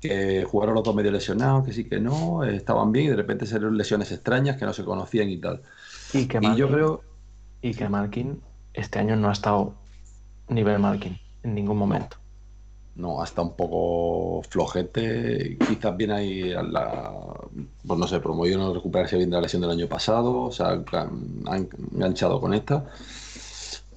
[0.00, 3.46] Que jugaron los dos medio lesionados, que sí que no, estaban bien y de repente
[3.46, 5.62] salieron lesiones extrañas que no se conocían y tal.
[6.12, 7.04] Y que yo creo.
[7.62, 8.40] Y que Malkin
[8.74, 9.74] este año no ha estado
[10.48, 12.16] nivel Malkin en ningún momento.
[12.96, 15.56] No, hasta un poco flojete.
[15.68, 17.12] Quizás viene ahí a la.
[17.86, 20.42] Pues no sé, promovió no recuperarse bien de la lesión del año pasado.
[20.42, 20.82] O sea,
[21.46, 22.86] han enganchado con esta.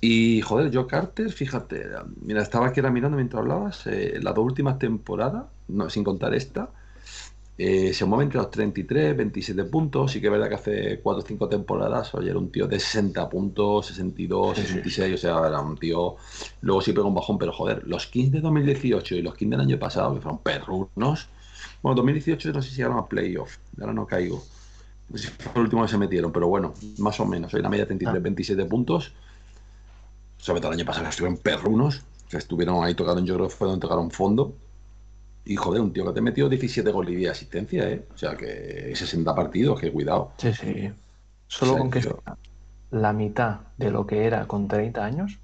[0.02, 1.86] Y joder, Joe Carter, fíjate,
[2.22, 6.34] mira, estaba aquí ahora mirando mientras hablabas, eh, las dos últimas temporadas, no, sin contar
[6.34, 6.70] esta,
[7.58, 10.12] eh, se mueve entre los 33, 27 puntos.
[10.12, 12.80] Sí que es verdad que hace 4 o 5 temporadas, oye, era un tío de
[12.80, 16.16] 60 puntos, 62, 66, o sea, era un tío.
[16.62, 19.62] Luego sí pegó un bajón, pero joder, los Kings de 2018 y los Kings del
[19.62, 21.30] año pasado, que fueron perrunos.
[21.82, 24.44] Bueno, 2018 no sé si llegaron a playoff, ahora no caigo.
[25.10, 27.54] No sé si fue el último que se metieron, pero bueno, más o menos.
[27.54, 28.68] Hay una media 33, 27 ah.
[28.68, 29.12] puntos.
[30.38, 33.68] Sobre todo el año pasado estuvieron perrunos, que estuvieron ahí tocando, yo creo que fue
[33.68, 34.56] donde tocaron fondo.
[35.46, 38.06] Y joder, un tío que te metió 17 goles y de asistencia, ¿eh?
[38.14, 40.32] O sea, que 60 partidos, que cuidado.
[40.38, 40.92] Sí, sí.
[41.48, 42.14] Solo con que sea
[42.92, 45.40] la mitad de lo que era con 30 años,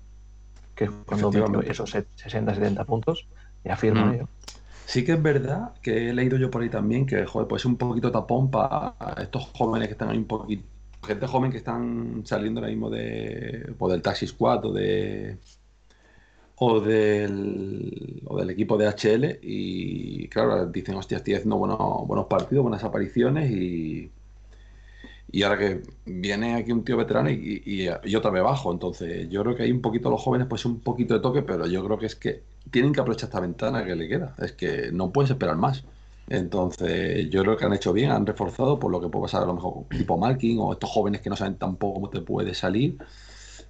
[0.76, 3.26] que cuando metió esos 60, 70 puntos,
[3.64, 4.18] ya firmo mm.
[4.18, 4.30] yo.
[4.86, 7.66] Sí que es verdad que he leído yo por ahí también que, joder, pues es
[7.66, 10.64] un poquito tapón para estos jóvenes que están ahí un poquito,
[11.06, 15.38] gente joven que están saliendo ahora mismo de, pues del Taxi Squad o de,
[16.60, 22.26] o del, o del equipo de HL y claro, dicen, hostia, estoy haciendo buenos, buenos
[22.26, 24.12] partidos, buenas apariciones y,
[25.32, 27.62] y ahora que viene aquí un tío veterano y,
[28.04, 30.80] y, otra vez bajo, entonces yo creo que hay un poquito los jóvenes, pues un
[30.80, 32.42] poquito de toque, pero yo creo que es que
[32.72, 35.84] tienen que aprovechar esta ventana que le queda, es que no puedes esperar más.
[36.30, 39.46] Entonces, yo creo que han hecho bien, han reforzado por lo que puede pasar a
[39.46, 42.98] lo mejor tipo Malkin o estos jóvenes que no saben tampoco cómo te puede salir.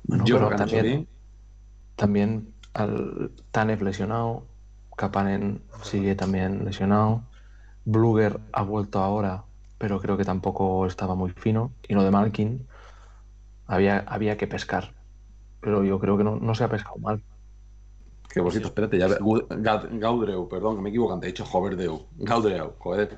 [0.07, 1.07] yo creo que han también, hecho bien.
[1.95, 4.43] También al Tanev lesionado,
[4.95, 7.23] Kapanen sigue también lesionado,
[7.85, 9.43] Bluger ha vuelto ahora,
[9.77, 11.71] pero creo que tampoco estaba muy fino.
[11.87, 12.67] Y lo de Malkin
[13.65, 14.93] había, había que pescar,
[15.61, 17.21] pero yo creo que no, no se ha pescado mal.
[18.29, 22.05] Que por cierto, espérate, ya Gaudreu, perdón, que me equivoco antes, he dicho Hoverdeu.
[22.17, 23.17] Gaudreu, joder,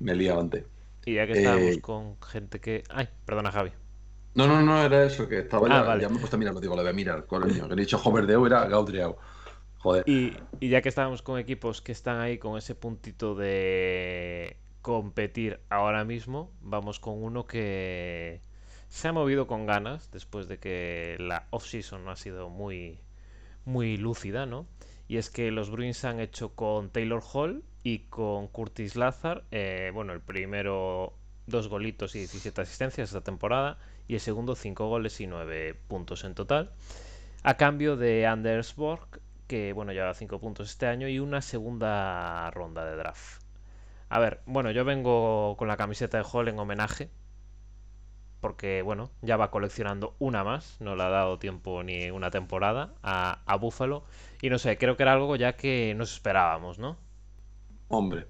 [0.00, 0.64] me he antes.
[1.06, 2.82] Y ya que estábamos eh, con gente que.
[2.90, 3.70] Ay, perdona, Javi.
[4.34, 6.54] No, no, no, era eso, que estaba ah, ya, ya me he puesto a mirar,
[6.54, 8.00] lo digo, lo voy a mirar, coño, que he dicho
[8.46, 9.16] era Gaudreu.
[9.78, 10.04] Joder.
[10.06, 15.60] Y, y ya que estábamos con equipos que están ahí con ese puntito de competir
[15.70, 18.40] ahora mismo, vamos con uno que
[18.88, 23.00] se ha movido con ganas después de que la off-season no ha sido muy
[23.64, 24.66] muy lúcida, ¿no?
[25.08, 29.90] Y es que los Bruins han hecho con Taylor Hall y con Curtis Lazar, eh,
[29.94, 31.14] bueno, el primero
[31.46, 33.78] dos golitos y 17 asistencias esta temporada
[34.10, 36.72] y el segundo cinco goles y 9 puntos en total.
[37.44, 42.50] A cambio de Anders Borg, que bueno, lleva 5 puntos este año y una segunda
[42.50, 43.40] ronda de draft.
[44.08, 47.08] A ver, bueno, yo vengo con la camiseta de Hall en homenaje
[48.40, 52.94] porque bueno, ya va coleccionando una más, no le ha dado tiempo ni una temporada
[53.04, 54.02] a, a Buffalo.
[54.42, 56.96] Y no sé, creo que era algo ya que nos esperábamos, ¿no?
[57.88, 58.26] Hombre,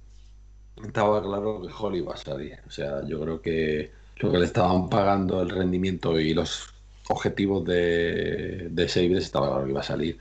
[0.85, 2.59] estaba claro que Holly iba a salir.
[2.67, 6.73] O sea, yo creo que lo que le estaban pagando el rendimiento y los
[7.09, 10.19] objetivos de, de Sabres estaba claro que iba a salir.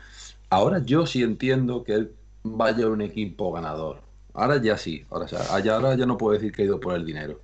[0.50, 2.12] Ahora yo sí entiendo que él
[2.44, 4.02] vaya a un equipo ganador.
[4.34, 5.06] Ahora ya sí.
[5.10, 7.42] Ahora, ahora ya no puedo decir que ha ido por el dinero.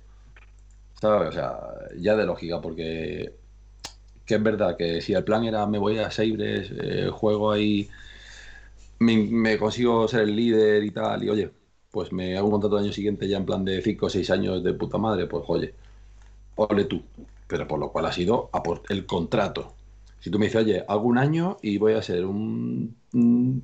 [1.02, 1.58] O sea,
[1.98, 3.32] ya de lógica, porque
[4.24, 7.88] que es verdad que si el plan era me voy a Sabres, eh, juego ahí,
[8.98, 11.50] me, consigo ser el líder y tal, y oye,
[11.90, 14.30] pues me hago un contrato el año siguiente ya en plan de 5 o 6
[14.30, 15.74] años de puta madre, pues oye,
[16.56, 17.02] ole tú.
[17.46, 18.50] Pero por lo cual ha sido
[18.88, 19.74] el contrato.
[20.18, 22.96] Si tú me dices, oye, hago un año y voy a ser un,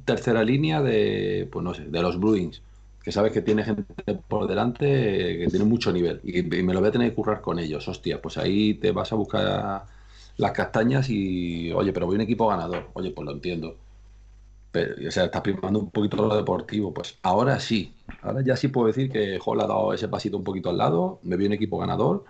[0.04, 2.62] tercera línea de, pues no sé, de los Bruins
[3.02, 3.84] que sabes que tiene gente
[4.28, 7.58] por delante que tiene mucho nivel y, me lo voy a tener que currar con
[7.58, 7.88] ellos.
[7.88, 9.86] Hostia, pues ahí te vas a buscar
[10.36, 12.90] las castañas y, oye, pero voy a un equipo ganador.
[12.92, 13.76] Oye, pues lo entiendo.
[14.70, 16.94] Pero, o sea, estás primando un poquito lo deportivo.
[16.94, 20.44] Pues ahora sí, ahora ya sí puedo decir que Hall ha dado ese pasito un
[20.44, 22.24] poquito al lado, me vi un equipo ganador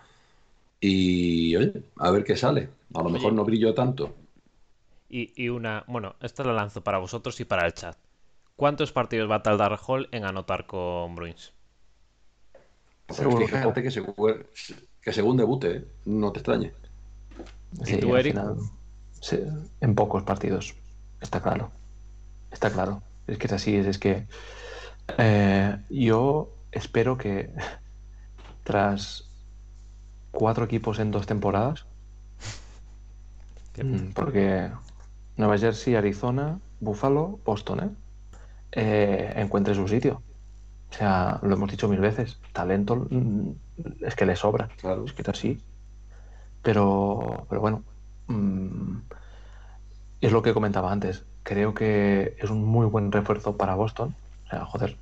[0.83, 2.69] y, oye, a ver qué sale.
[2.93, 4.17] A lo mejor no brillo tanto.
[5.09, 7.97] Y, y una, bueno, esto lo lanzo para vosotros y para el chat.
[8.57, 11.53] ¿Cuántos partidos va a tardar Hall en anotar con Bruins?
[13.11, 13.83] Seguro que,
[15.01, 15.85] que, según debute, ¿eh?
[16.07, 16.73] no te extrañe.
[17.87, 18.37] ¿Y tú, Eric?
[19.81, 20.75] en pocos partidos,
[21.21, 21.71] está claro.
[22.51, 23.03] Está claro.
[23.29, 24.27] Es que es así, es, que
[25.17, 27.51] eh, yo espero que
[28.65, 29.32] tras
[30.33, 31.87] cuatro equipos en dos temporadas,
[33.83, 34.71] mm, porque
[35.37, 37.91] Nueva Jersey, Arizona, Buffalo, Boston, ¿eh?
[38.73, 40.23] eh, encuentre su sitio.
[40.91, 43.51] O sea, lo hemos dicho mil veces, talento mm,
[44.01, 45.05] es que le sobra, claro.
[45.05, 45.61] es que es así.
[46.63, 47.83] Pero, pero bueno,
[48.29, 48.99] mm,
[50.21, 51.25] es lo que comentaba antes.
[51.43, 54.15] Creo que es un muy buen refuerzo para Boston.
[54.47, 54.97] O sea, joder,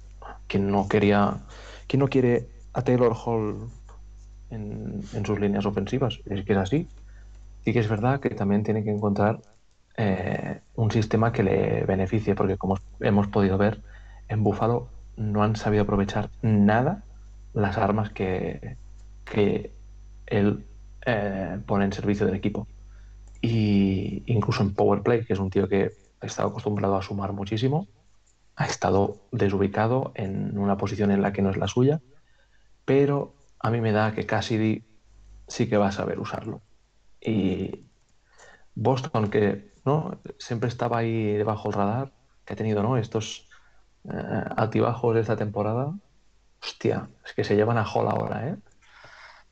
[0.47, 1.38] quien no quería,
[1.87, 3.69] quien no quiere a Taylor Hall
[4.50, 6.88] en, sus líneas ofensivas, es que es así.
[7.64, 9.40] Y que es verdad que también tiene que encontrar
[9.96, 13.80] eh, un sistema que le beneficie, porque como hemos podido ver,
[14.28, 17.04] en Buffalo no han sabido aprovechar nada
[17.52, 18.76] las armas que,
[19.24, 19.72] que
[20.26, 20.64] él
[21.04, 22.66] eh, pone en servicio del equipo.
[23.42, 27.32] Y incluso en Power Play, que es un tío que ha estado acostumbrado a sumar
[27.32, 27.88] muchísimo,
[28.56, 32.00] ha estado desubicado en una posición en la que no es la suya,
[32.84, 34.85] pero a mí me da que Cassidy
[35.46, 36.62] sí que va a saber usarlo.
[37.20, 37.87] Y
[38.75, 40.20] Boston, que ¿no?
[40.38, 42.12] Siempre estaba ahí debajo del radar,
[42.44, 42.96] que ha tenido, ¿no?
[42.96, 43.49] Estos
[44.05, 45.95] eh, altibajos de esta temporada.
[46.62, 48.57] Hostia, es que se llevan a Hall ahora, ¿eh?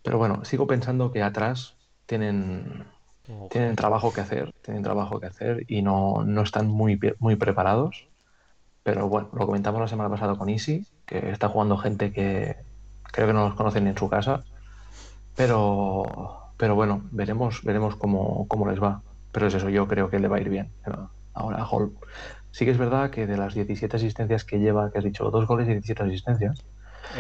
[0.03, 1.77] Pero bueno, sigo pensando que atrás
[2.07, 2.87] tienen,
[3.51, 8.09] tienen trabajo que hacer, tienen trabajo que hacer y no, no están muy, muy preparados.
[8.83, 12.57] Pero bueno, lo comentamos la semana pasada con Easy, que está jugando gente que
[13.13, 14.45] creo que no los conocen ni en su casa.
[15.37, 19.03] Pero, pero bueno, veremos, veremos cómo, cómo les va.
[19.33, 20.73] Pero es eso, yo creo que le va a ir bien.
[21.35, 21.93] Ahora, Hall.
[22.51, 25.47] Sí que es verdad que de las 17 asistencias que lleva, que has dicho, dos
[25.47, 26.65] goles y 17 asistencias,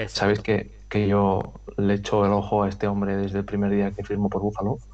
[0.08, 4.02] sabéis que, yo le echo el ojo a este hombre desde el primer día que
[4.04, 4.78] firmó por Búfalo.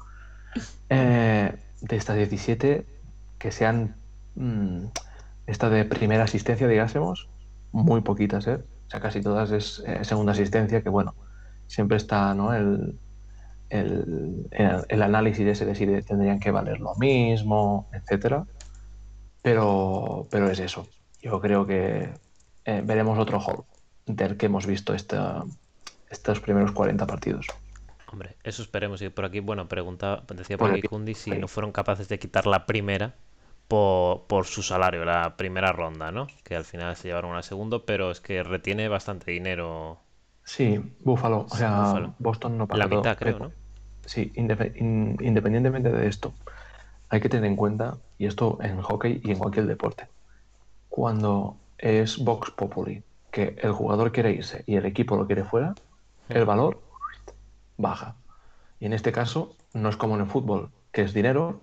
[0.87, 2.85] Eh, de estas 17,
[3.39, 3.95] que sean
[4.35, 4.85] mm,
[5.47, 7.27] esta de primera asistencia, digásemos,
[7.71, 8.59] muy poquitas, ¿eh?
[8.87, 11.15] O sea, casi todas es eh, segunda asistencia, que bueno,
[11.67, 12.53] siempre está ¿no?
[12.53, 12.99] el,
[13.69, 18.45] el, el, análisis ese de si tendrían que valer lo mismo, etcétera.
[19.41, 20.87] Pero, pero es eso.
[21.21, 22.09] Yo creo que
[22.65, 23.63] eh, veremos otro Hall
[24.05, 25.43] del que hemos visto esta,
[26.09, 27.47] estos primeros 40 partidos.
[28.11, 29.01] Hombre, eso esperemos.
[29.01, 32.47] Y por aquí, bueno, preguntaba, decía por, aquí Kundi si no fueron capaces de quitar
[32.47, 33.15] la primera
[33.67, 36.27] por, por, su salario, la primera ronda, ¿no?
[36.43, 39.99] Que al final se llevaron a segundo, pero es que retiene bastante dinero.
[40.43, 41.47] Sí, Buffalo.
[41.49, 43.51] O sea, Boston no paga La mitad, creo, ¿no?
[44.05, 46.33] Sí, independientemente de esto,
[47.09, 50.07] hay que tener en cuenta, y esto en hockey y en cualquier deporte,
[50.89, 55.73] cuando es Vox Populi, que el jugador quiere irse y el equipo lo quiere fuera,
[56.29, 56.81] el valor
[57.77, 58.15] baja.
[58.79, 61.61] Y en este caso no es como en el fútbol, que es dinero,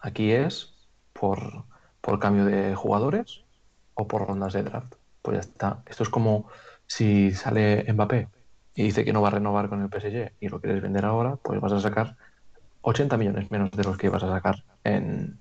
[0.00, 0.71] aquí es
[1.12, 1.64] por,
[2.00, 3.44] por cambio de jugadores
[3.94, 4.94] o por rondas de draft.
[5.22, 5.82] Pues ya está.
[5.86, 6.48] Esto es como
[6.86, 8.28] si sale Mbappé
[8.74, 11.36] y dice que no va a renovar con el PSG y lo quieres vender ahora,
[11.36, 12.16] pues vas a sacar
[12.82, 15.38] 80 millones menos de los que ibas a sacar en,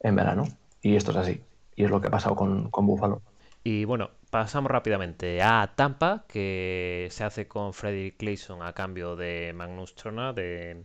[0.00, 0.44] en verano.
[0.82, 1.42] Y esto es así.
[1.76, 3.22] Y es lo que ha pasado con, con Buffalo.
[3.66, 9.54] Y bueno, pasamos rápidamente a Tampa, que se hace con Frederick Clayson a cambio de
[9.54, 10.84] Magnus Trona, de,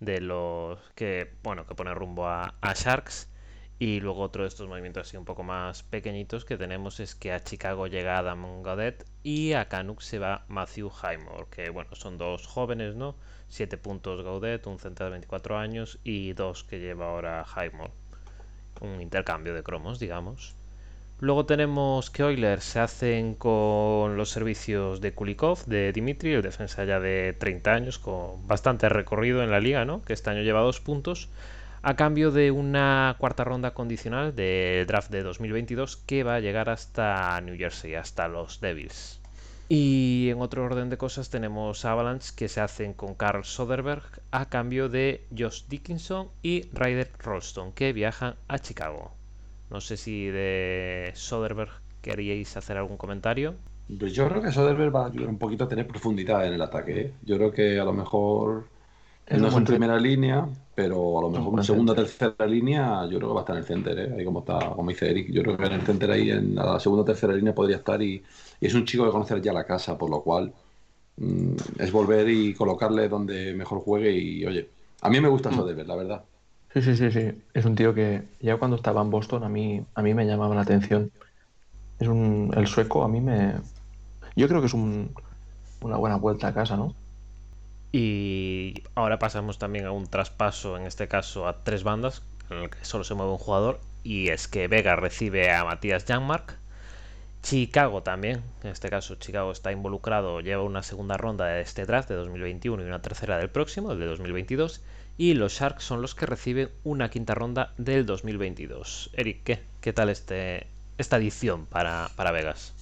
[0.00, 3.28] de los que, bueno, que pone rumbo a, Sharks.
[3.78, 7.32] Y luego otro de estos movimientos así un poco más pequeñitos que tenemos es que
[7.32, 12.16] a Chicago llega Adam Gaudet y a Canucks se va Matthew Highmore, que bueno, son
[12.16, 13.16] dos jóvenes, ¿no?
[13.48, 17.92] Siete puntos Gaudet, un centro de 24 años y dos que lleva ahora Highmore.
[18.80, 20.54] Un intercambio de cromos, digamos.
[21.20, 26.84] Luego tenemos que Oilers se hacen con los servicios de Kulikov, de Dimitri, el defensa
[26.84, 30.02] ya de 30 años, con bastante recorrido en la liga, ¿no?
[30.04, 31.28] que este año lleva dos puntos,
[31.84, 36.70] a cambio de una cuarta ronda condicional del draft de 2022 que va a llegar
[36.70, 39.20] hasta New Jersey, hasta los Devils.
[39.68, 44.46] Y en otro orden de cosas tenemos Avalanche que se hacen con Carl Soderberg a
[44.46, 49.12] cambio de Josh Dickinson y Ryder Rolston que viajan a Chicago.
[49.68, 51.70] No sé si de Soderberg
[52.00, 53.56] queríais hacer algún comentario.
[53.98, 56.62] Pues yo creo que Soderberg va a ayudar un poquito a tener profundidad en el
[56.62, 57.00] ataque.
[57.00, 57.12] ¿eh?
[57.24, 58.68] Yo creo que a lo mejor
[59.30, 63.18] no es en primera línea, pero a lo mejor en segunda o tercera línea, yo
[63.18, 64.14] creo que va a estar en el center, ¿eh?
[64.18, 65.30] ahí como está, como dice Eric.
[65.30, 68.02] Yo creo que en el center ahí, en la segunda o tercera línea podría estar
[68.02, 68.22] y,
[68.60, 70.52] es un chico que conoce ya la casa, por lo cual
[71.16, 74.68] mm, es volver y colocarle donde mejor juegue y oye,
[75.02, 75.54] a mí me gusta mm.
[75.54, 76.24] Soderberg, la verdad.
[76.72, 77.42] Sí, sí, sí, sí.
[77.52, 80.54] Es un tío que ya cuando estaba en Boston a mí, a mí me llamaba
[80.56, 81.12] la atención.
[82.00, 83.54] Es un, el sueco a mí me...
[84.34, 85.10] Yo creo que es un,
[85.82, 86.94] una buena vuelta a casa, ¿no?
[87.96, 92.68] Y ahora pasamos también a un traspaso, en este caso a tres bandas, en el
[92.68, 96.58] que solo se mueve un jugador, y es que Vega recibe a Matías Janmark.
[97.44, 102.08] Chicago también, en este caso Chicago está involucrado, lleva una segunda ronda de este draft
[102.08, 104.82] de 2021 y una tercera del próximo, el de 2022
[105.16, 109.10] y los Sharks son los que reciben una quinta ronda del 2022.
[109.12, 110.66] Eric, ¿qué, qué tal este,
[110.98, 112.72] esta edición para, para Vegas?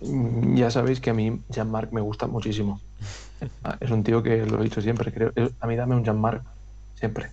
[0.00, 2.80] Mm, ya sabéis que a mí Jean-Marc me gusta muchísimo.
[3.64, 5.32] Ah, es un tío que lo he dicho siempre, creo.
[5.60, 6.44] A mí dame un Jean-Marc
[6.94, 7.30] siempre.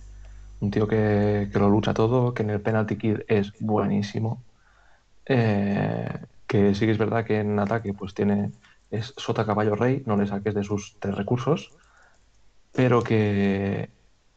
[0.60, 4.42] Un tío que, que, lo lucha todo, que en el penalty kid es buenísimo.
[5.26, 6.08] Eh,
[6.46, 8.52] que sí que es verdad que en ataque pues tiene
[8.90, 11.70] es sota caballo rey, no le saques de sus tres recursos,
[12.72, 13.90] pero que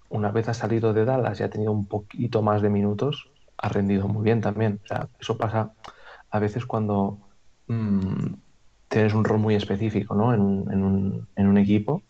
[0.10, 3.70] una vez ha salido de Dallas y ha tenido un poquito más de minutos, ha
[3.70, 4.82] rendido muy bien también.
[5.20, 5.74] Eso pasa
[6.32, 7.20] a veces cuando
[7.68, 8.34] mm,
[8.90, 10.34] tienes un rol muy específico ¿no?
[10.34, 12.04] en, un, en, equipo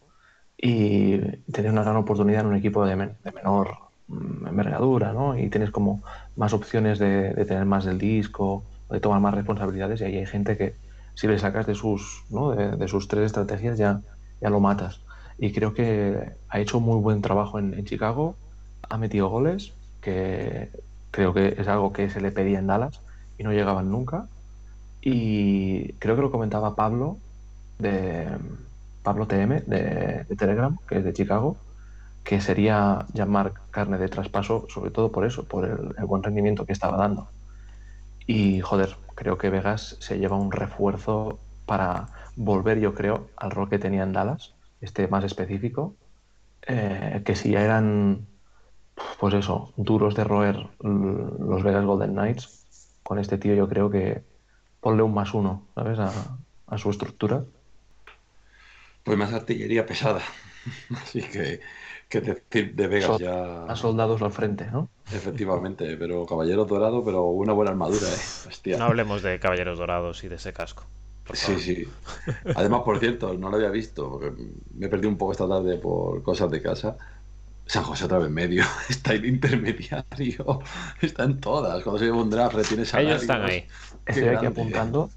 [0.57, 1.19] y
[1.51, 3.77] tienes una gran oportunidad en un equipo de, menor
[4.07, 5.37] mm, envergadura, ¿no?
[5.37, 6.03] Y tienes como
[6.35, 10.57] más opciones de, tener más del disco, de tomar más responsabilidades y ahí hay gente
[10.57, 10.73] que
[11.15, 14.01] si le sacas de sus, de, sus tres estrategias ya,
[14.41, 15.01] ya lo matas
[15.39, 18.35] y creo que ha hecho muy buen trabajo en, Chicago,
[18.89, 20.69] ha metido goles, que
[21.11, 22.99] creo que es algo que se le pedía en Dallas
[23.37, 24.27] y no llegaban nunca.
[25.01, 27.17] Y creo que lo comentaba Pablo
[27.77, 28.27] de
[29.03, 31.57] Pablo TM de, Telegram, que es de Chicago,
[32.23, 36.73] que sería llamar carne de traspaso, sobre todo por eso, por el, buen rendimiento que
[36.73, 37.29] estaba dando.
[38.27, 43.69] Y joder, creo que Vegas se lleva un refuerzo para volver, yo creo, al rol
[43.69, 45.95] que tenía en Dallas este más específico,
[46.67, 48.27] eh, que si ya eran,
[49.19, 54.21] pues eso, duros de roer los Vegas Golden Knights, con este tío yo creo que
[54.79, 55.99] ponle un más uno, ¿sabes?
[55.99, 57.43] A, su estructura.
[59.03, 60.21] Pues más artillería pesada.
[61.01, 61.61] Así que,
[62.07, 63.65] que decir de Vegas ya.
[63.65, 64.89] A soldados al frente, ¿no?
[65.11, 68.77] Efectivamente, pero caballero dorado, pero una buena armadura, ¿eh?
[68.77, 70.85] No hablemos de caballeros dorados y de ese casco.
[71.33, 71.87] Sí, sí.
[72.55, 74.33] Además, por cierto, no lo había visto, porque
[74.73, 76.97] me perdí un poco esta tarde por cosas de casa.
[77.69, 80.59] San José otra vez medio, está en intermediario,
[81.01, 81.83] está en todas.
[81.83, 83.11] Cuando se lleva un draft, retiene salarios.
[83.11, 83.63] Ellos están ahí.
[84.07, 85.11] Estoy aquí apuntando,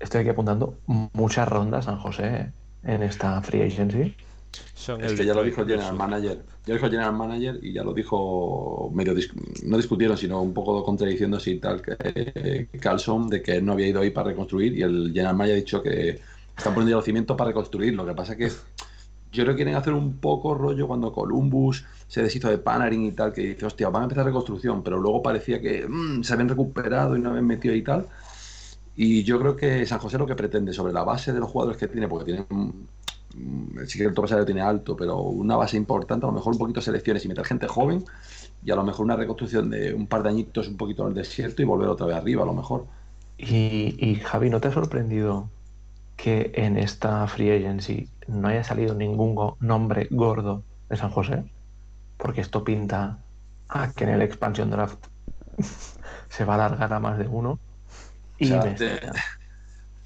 [0.00, 2.52] estoy aquí apuntando muchas rondas San José
[2.84, 4.16] en esta free agency.
[4.98, 6.42] es que ya lo dijo el general manager.
[6.64, 9.14] Ya lo dijo el general manager y ya lo dijo medio
[9.64, 13.88] no discutieron, sino un poco contradiciéndose y tal que eh, Carlson de que no había
[13.88, 16.18] ido ahí para reconstruir y el general manager ha dicho que
[16.56, 17.92] están poniendo los cimientos para reconstruir.
[17.92, 18.50] Lo que pasa es que
[19.34, 23.12] yo creo que quieren hacer un poco rollo cuando Columbus se deshizo de Panarin y
[23.12, 26.48] tal, que dice, hostia, van a empezar reconstrucción, pero luego parecía que mm, se habían
[26.48, 28.06] recuperado y no habían metido y tal.
[28.96, 31.78] Y yo creo que San José lo que pretende sobre la base de los jugadores
[31.78, 36.24] que tiene, porque tiene mm, sí que el tope tiene alto, pero una base importante,
[36.26, 38.04] a lo mejor un poquito selecciones y meter gente joven
[38.64, 41.14] y a lo mejor una reconstrucción de un par de añitos un poquito en el
[41.14, 42.86] desierto y volver otra vez arriba a lo mejor.
[43.36, 45.48] Y, y Javi, ¿no te ha sorprendido
[46.16, 51.44] que en esta free agency no haya salido ningún nombre gordo de San José,
[52.16, 53.18] porque esto pinta
[53.68, 55.06] a que en el expansion draft
[56.28, 57.58] se va a alargar a más de uno.
[58.38, 58.52] Y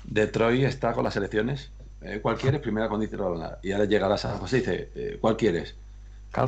[0.04, 1.70] Detroit está con las elecciones.
[2.00, 2.60] Eh, ¿Cuál quieres?
[2.60, 3.42] Primera condición.
[3.62, 5.76] Y ahora llegará San José y dice: eh, ¿Cuál quieres?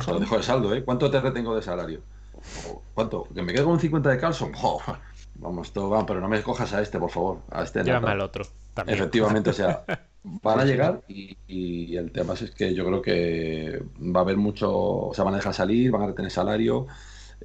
[0.07, 0.83] Lo dejo de saldo, ¿eh?
[0.83, 2.01] ¿Cuánto te retengo de salario?
[2.93, 3.27] ¿Cuánto?
[3.33, 4.51] ¿Que me quedo con un 50 de Carlson?
[5.35, 7.41] vamos, todo va, pero no me cojas a este, por favor.
[7.51, 8.45] A este Llámame al otro.
[8.87, 9.83] Efectivamente, o sea,
[10.23, 14.71] van a llegar y, el tema es que yo creo que va a haber mucho,
[14.73, 16.87] o sea, van a dejar salir, van a retener salario.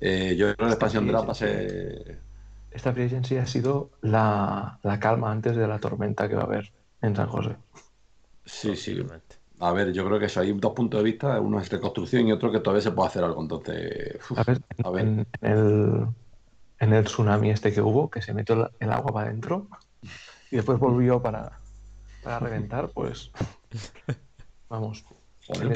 [0.00, 2.18] Eh, yo creo que la expansión de la pase.
[2.70, 7.16] Esta presidencia ha sido la, calma antes de la tormenta que va a haber en
[7.16, 7.56] San José.
[8.44, 9.02] Sí, sí.
[9.58, 12.32] A ver, yo creo que eso hay dos puntos de vista, uno es reconstrucción y
[12.32, 13.40] otro que todavía se puede hacer algo.
[13.40, 14.60] Entonces, a ver,
[15.00, 16.06] En, el,
[16.78, 19.68] en el tsunami este que hubo, que se metió el agua para adentro,
[20.56, 21.60] y después volvió para,
[22.22, 23.30] para reventar, pues
[24.70, 25.04] vamos.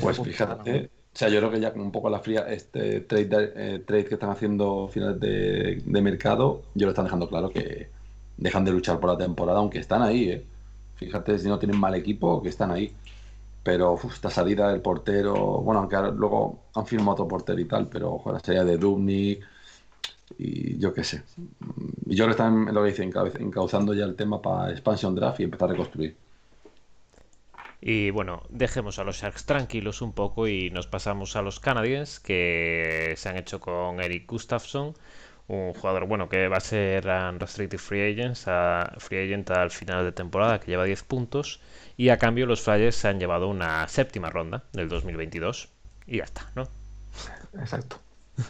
[0.01, 3.53] pues fíjate, o sea, yo creo que ya con un poco la fría, este trade,
[3.57, 7.91] eh, trade que están haciendo finales de, mercado, yo lo están dejando claro que
[8.39, 10.47] dejan de luchar por la temporada, aunque están ahí, ¿eh?
[10.95, 12.95] Fíjate si no tienen mal equipo, que están ahí.
[13.63, 18.15] Pero esta salida del portero, bueno, aunque luego han firmado otro portero y tal, pero
[18.15, 19.45] ojo, la salida de Dubnik,
[20.39, 21.23] y yo qué sé.
[22.07, 25.45] Y yo que están, lo que dicen, encauzando ya el tema para expansion draft y
[25.45, 26.17] empezar a reconstruir.
[27.81, 32.21] Y bueno, dejemos a los Sharks tranquilos un poco y nos pasamos a los Canadiens
[32.21, 34.95] que se han hecho con Eric Gustafsson,
[35.49, 39.71] un jugador bueno que va a ser un restricted free agent, a, free agent al
[39.71, 41.61] final de temporada que lleva 10 puntos
[41.97, 45.71] y a cambio los Flyers se han llevado una séptima ronda del 2022
[46.07, 46.69] y ya está, ¿no?
[47.59, 47.99] Exacto.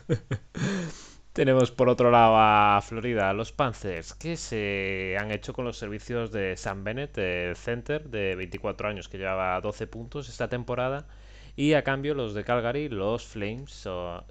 [1.33, 6.33] Tenemos por otro lado a Florida, los Panthers, que se han hecho con los servicios
[6.33, 11.07] de Sam Bennett, el center de 24 años, que llevaba 12 puntos esta temporada.
[11.55, 13.89] Y a cambio los de Calgary, los Flames,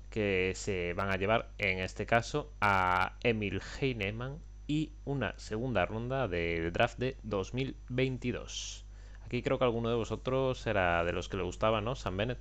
[0.09, 6.27] que se van a llevar en este caso a Emil Heinemann y una segunda ronda
[6.27, 8.85] del draft de 2022.
[9.25, 11.95] Aquí creo que alguno de vosotros era de los que le gustaba, ¿no?
[11.95, 12.39] Sam Bennett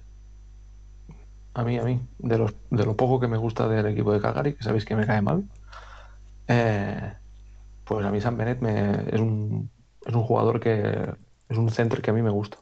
[1.58, 4.20] a mí, a mí, de, los, de lo poco que me gusta del equipo de
[4.20, 5.44] Calgary, que sabéis que me cae mal,
[6.46, 7.14] eh,
[7.84, 9.68] pues a mí Sam Bennett me, es, un,
[10.06, 11.12] es un jugador que
[11.48, 12.58] es un center que a mí me gusta.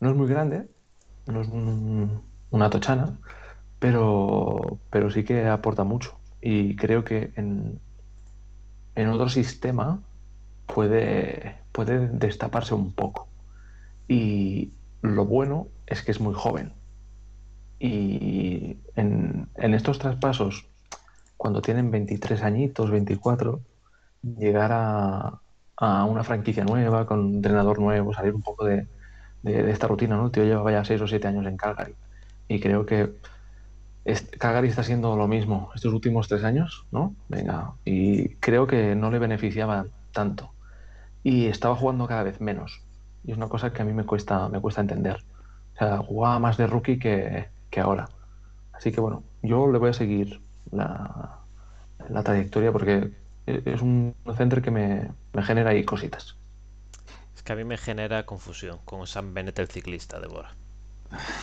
[0.00, 0.68] No es muy grande,
[1.26, 1.48] no es
[2.50, 3.16] una tochana,
[3.78, 6.18] pero, pero sí que aporta mucho.
[6.40, 7.78] Y creo que en,
[8.96, 10.02] en otro sistema
[10.66, 13.28] puede, puede destaparse un poco.
[14.08, 16.72] Y lo bueno es que es muy joven
[17.82, 18.31] y
[19.62, 20.66] en, estos traspasos,
[21.36, 23.60] cuando tienen 23 añitos, 24,
[24.38, 25.38] llegar a,
[26.04, 28.86] una franquicia nueva, con entrenador nuevo, salir un poco de,
[29.44, 30.26] esta rutina, ¿no?
[30.26, 31.94] El tío lleva ya 6 o 7 años en Calgary.
[32.46, 33.14] Y creo que
[34.38, 37.16] Calgary está haciendo lo mismo estos últimos 3 años, ¿no?
[37.28, 40.52] Venga, y creo que no le beneficiaba tanto.
[41.24, 42.80] Y estaba jugando cada vez menos.
[43.24, 45.24] Y es una cosa que a mí me cuesta, me cuesta entender.
[45.74, 47.48] O sea, jugaba más de rookie que
[47.80, 48.08] ahora.
[48.82, 50.40] Así que bueno, yo le voy a seguir
[50.72, 51.38] la,
[52.08, 53.12] la trayectoria porque
[53.46, 56.34] es un centro que me, genera ahí cositas.
[57.36, 60.56] Es que a mí me genera confusión con Sam Bennett el ciclista de Bora.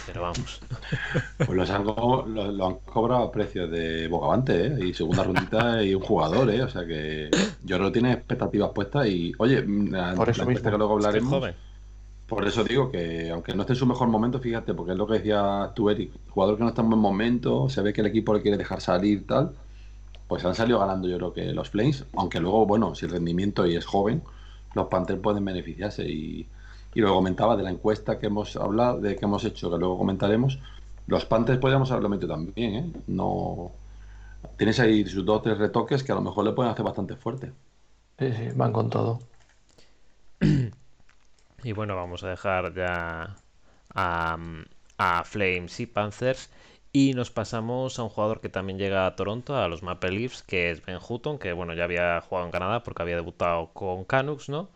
[0.06, 0.60] Pero vamos.
[1.38, 4.88] Pues los han, lo, han cobrado a precio de Bocavante, ¿eh?
[4.88, 6.62] Y segunda rundita y un jugador, ¿eh?
[6.62, 7.30] O sea que
[7.64, 10.70] yo creo que tiene expectativas puestas y, oye, Por eso mismo.
[10.70, 11.54] que luego hablaremos.
[12.30, 15.08] Por eso digo que, aunque no esté en su mejor momento, fíjate, porque es lo
[15.08, 18.08] que decía tú, Eric, jugador que no está en buen momento, se ve que el
[18.08, 19.56] equipo le quiere dejar salir tal,
[20.28, 23.66] pues han salido ganando yo creo que los Flames, aunque luego, bueno, si el rendimiento
[23.66, 24.22] y es joven,
[24.76, 26.08] los Panthers pueden beneficiarse.
[26.08, 26.48] Y,
[26.94, 29.98] y lo comentaba de la encuesta que hemos hablado, de que hemos hecho, que luego
[29.98, 30.60] comentaremos.
[31.08, 32.94] Los Panthers podríamos haberlo metido también, ¿eh?
[33.08, 33.72] No.
[34.58, 37.16] Tienes ahí sus dos o tres retoques que a lo mejor le pueden hacer bastante
[37.16, 37.52] fuerte.
[38.20, 39.20] Sí, sí, van con todo.
[41.64, 43.36] Y bueno, vamos a dejar ya
[43.94, 44.38] a,
[44.98, 46.50] a Flames y Panthers.
[46.92, 50.42] Y nos pasamos a un jugador que también llega a Toronto, a los Maple Leafs,
[50.44, 54.06] que es Ben Hutton, que bueno, ya había jugado en Canadá porque había debutado con
[54.06, 54.70] Canucks, ¿no?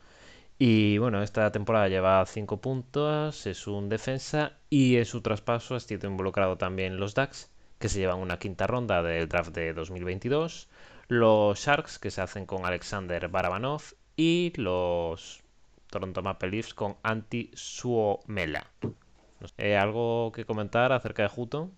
[0.60, 5.80] Y bueno, esta temporada lleva 5 puntos, es un defensa y en su traspaso ha
[5.80, 10.70] sido involucrado también los Ducks, que se llevan una quinta ronda del draft de 2022,
[11.08, 13.82] los Sharks, que se hacen con Alexander Barabanov,
[14.16, 15.43] y los
[15.94, 18.66] Toronto Maple Leafs con Anti Suomela.
[19.80, 21.72] ¿Algo que comentar acerca de Hutton?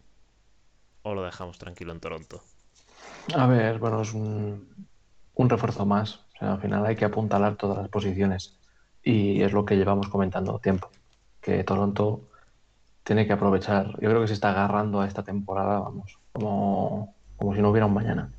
[1.03, 2.41] ¿O lo dejamos tranquilo en Toronto?
[3.35, 4.87] A ver, bueno, es un,
[5.33, 6.21] un refuerzo más.
[6.39, 8.57] Al final hay que apuntalar todas las posiciones.
[9.03, 10.89] Y es lo que llevamos comentando tiempo.
[11.41, 12.21] Que Toronto
[13.03, 13.87] tiene que aprovechar.
[13.99, 17.85] Yo creo que se está agarrando a esta temporada, vamos, como, como si no hubiera
[17.85, 18.31] un mañana.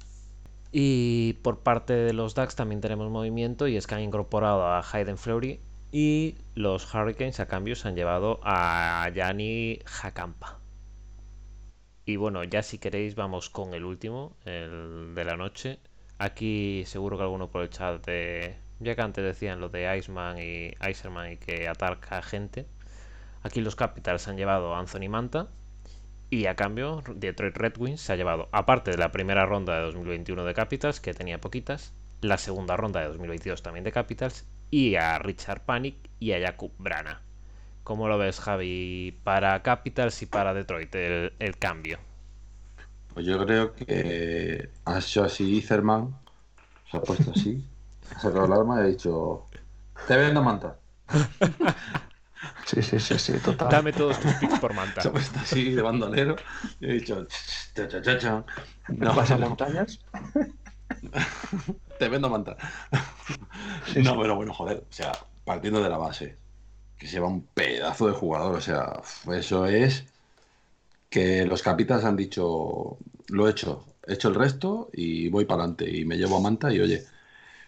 [0.72, 4.84] Y por parte de los Ducks también tenemos movimiento y es que han incorporado a
[4.92, 5.60] Hayden Fleury
[5.92, 10.60] y los Hurricanes a cambio se han llevado a Yanni Jacampa.
[12.04, 15.80] Y bueno, ya si queréis vamos con el último, el de la noche.
[16.18, 18.56] Aquí seguro que alguno por el chat de...
[18.78, 22.66] Ya que antes decían lo de Iceman y Icerman y que atarca gente.
[23.42, 25.48] Aquí los Capitals han llevado a Anthony Manta.
[26.28, 29.82] Y a cambio, Detroit Red Wings se ha llevado, aparte de la primera ronda de
[29.82, 34.96] 2021 de Capitals, que tenía poquitas, la segunda ronda de 2022 también de Capitals, y
[34.96, 37.22] a Richard Panic y a Jakub Brana.
[37.84, 41.98] ¿Cómo lo ves, Javi, para Capitals y para Detroit el, el cambio?
[43.14, 46.14] Pues yo creo que ha hecho así Zerman,
[46.90, 47.64] se ha puesto así,
[48.14, 49.46] ha sacado el arma y ha dicho:
[50.08, 50.76] Te vendo manta.
[52.66, 53.68] Sí, sí, sí, sí, total.
[53.70, 55.00] Dame todos tus picks por Manta.
[55.02, 56.36] Se ha puesto así de bandolero
[56.80, 57.26] y ha dicho:
[57.74, 58.44] cha, cha, cha, cha.
[58.88, 59.98] ¿No vas a montañas?
[61.98, 62.56] Te vendo manta.
[63.92, 64.18] Sí, no, sí.
[64.20, 65.12] pero bueno, joder, o sea,
[65.44, 66.36] partiendo de la base,
[66.98, 69.00] que se lleva un pedazo de jugador, o sea,
[69.32, 70.04] eso es
[71.08, 75.62] que los capitales han dicho, lo he hecho, he hecho el resto y voy para
[75.62, 77.04] adelante y me llevo a manta y oye,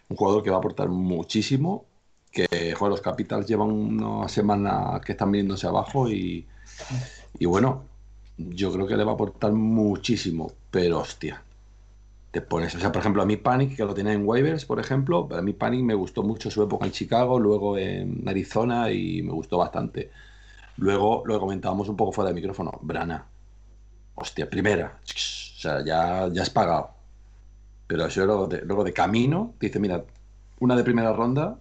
[0.08, 1.87] un jugador que va a aportar muchísimo,
[2.30, 6.46] que joder, los capitals llevan una semana que están viéndose abajo y,
[7.38, 7.84] y bueno,
[8.36, 11.42] yo creo que le va a aportar muchísimo, pero hostia,
[12.30, 14.78] te pones, o sea, por ejemplo, a mí Panic, que lo tenía en waivers, por
[14.78, 19.22] ejemplo, a mí Panic me gustó mucho su época en Chicago, luego en Arizona y
[19.22, 20.10] me gustó bastante.
[20.76, 23.26] Luego lo comentábamos un poco fuera de micrófono, Brana,
[24.14, 26.90] hostia, primera, o sea, ya, ya has pagado.
[27.86, 30.04] Pero eso luego de, luego de camino, te dice, mira,
[30.60, 31.58] una de primera ronda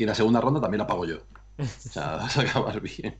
[0.00, 1.18] y la segunda ronda también la pago yo.
[1.58, 3.16] O sea, vas a acabar bien.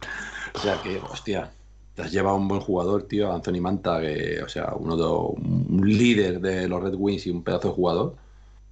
[0.55, 1.51] O sea que, hostia,
[1.95, 5.83] te has llevado un buen jugador, tío, Anthony Manta, que, o sea, uno de, un
[5.85, 8.17] líder de los Red Wings y un pedazo de jugador.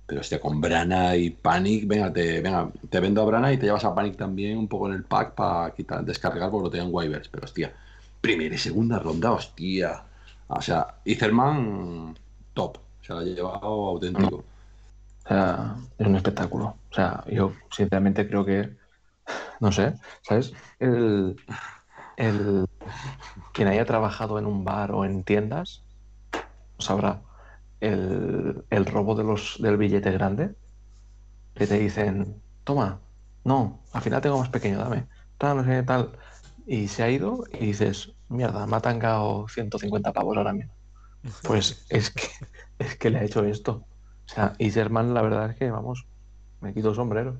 [0.06, 3.66] Pero hostia, con Brana y Panic, venga, te, venga, te vendo a Brana y te
[3.66, 6.88] llevas a Panic también un poco en el pack para quitar, descargar porque lo tenían
[6.90, 7.28] waivers.
[7.28, 7.74] Pero hostia,
[8.22, 10.02] primera y segunda ronda, hostia.
[10.46, 12.16] O sea, Iserman,
[12.54, 12.78] top.
[13.02, 14.44] Se lo ha llevado auténtico.
[15.28, 16.78] O sea, es un espectáculo.
[16.90, 18.76] O sea, yo sinceramente creo que,
[19.60, 20.54] no sé, ¿sabes?
[20.78, 21.36] El,
[22.16, 22.66] el,
[23.52, 25.84] quien haya trabajado en un bar o en tiendas
[26.78, 27.20] sabrá
[27.80, 30.54] el, el robo de los, del billete grande,
[31.54, 33.00] que te dicen, toma,
[33.44, 36.12] no, al final tengo más pequeño, dame, tal, no sé tal.
[36.66, 40.72] Y se ha ido y dices, mierda, me ha tangado 150 pavos ahora mismo.
[41.42, 42.28] Pues es que,
[42.78, 43.84] es que le ha hecho esto.
[44.30, 46.06] O sea, Iserman, la verdad es que, vamos,
[46.60, 47.38] me quito el sombrero.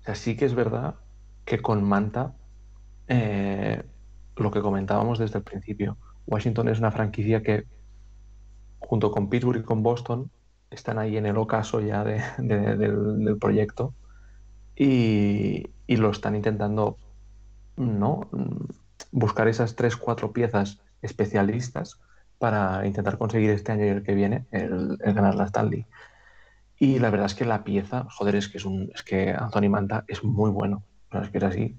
[0.00, 0.96] O sea, sí que es verdad
[1.44, 2.34] que con Manta,
[3.08, 3.82] eh,
[4.36, 7.66] lo que comentábamos desde el principio, Washington es una franquicia que,
[8.78, 10.30] junto con Pittsburgh y con Boston,
[10.70, 13.94] están ahí en el ocaso ya de, de, del, proyecto
[14.74, 16.98] y, y, lo están intentando,
[17.76, 18.28] ¿no?
[19.12, 22.00] Buscar esas tres, cuatro piezas especialistas
[22.38, 25.86] para intentar conseguir este año y el que viene el, el ganar la Stanley.
[26.84, 29.70] Y la verdad es que la pieza, joder, es que es un, es que Anthony
[29.70, 30.82] Manta es muy bueno,
[31.12, 31.78] no es que es así.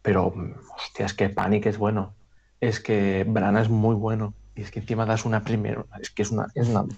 [0.00, 0.32] Pero,
[0.74, 2.14] hostia, es que Panic es bueno,
[2.58, 6.22] es que Brana es muy bueno, y es que encima das una primera, es que
[6.22, 6.80] es una, es una...
[6.80, 6.88] O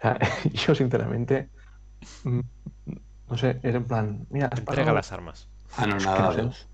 [0.00, 0.18] sea,
[0.52, 1.48] yo sinceramente,
[2.24, 5.46] no sé, es en plan, mira, has Entrega las armas.
[5.76, 6.66] Ah, no, nada, es no sé.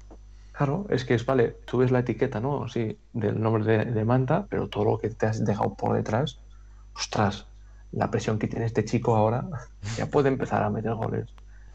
[0.53, 2.69] Claro, es que es, vale, tú ves la etiqueta, ¿no?
[2.69, 6.39] Sí, del nombre de, de Manta, pero todo lo que te has dejado por detrás,
[6.95, 7.49] ostras,
[7.97, 9.47] la presión que tiene este chico ahora,
[9.97, 11.29] ya puede empezar a meter goles.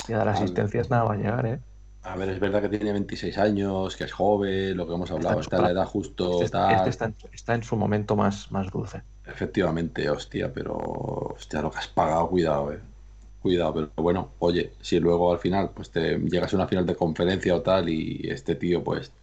[0.07, 1.59] Y a dar asistencias nada va a llegar, ¿eh?
[2.03, 5.41] A ver, es verdad que tiene 26 años, que es joven, lo que hemos hablado,
[5.41, 6.41] está, en la edad justo.
[6.41, 9.01] Este, este está, en, está, en, su momento más, más dulce.
[9.25, 12.79] Efectivamente, hostia, pero hostia, lo que has pagado, cuidado, eh.
[13.41, 16.95] Cuidado, pero bueno, oye, si luego al final pues te llegas a una final de
[16.95, 19.13] conferencia o tal y este tío pues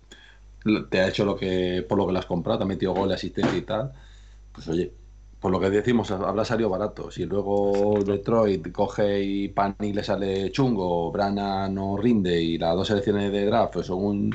[0.88, 3.12] te ha hecho lo que por lo que le has comprado, te ha metido gol,
[3.12, 3.92] asistencia y tal,
[4.52, 4.90] pues oye,
[5.46, 7.08] por lo que decimos, habrá salido barato.
[7.08, 12.88] Si luego Detroit coge y Pani le sale chungo, Brana no rinde y las dos
[12.88, 14.34] selecciones de draft pues son un.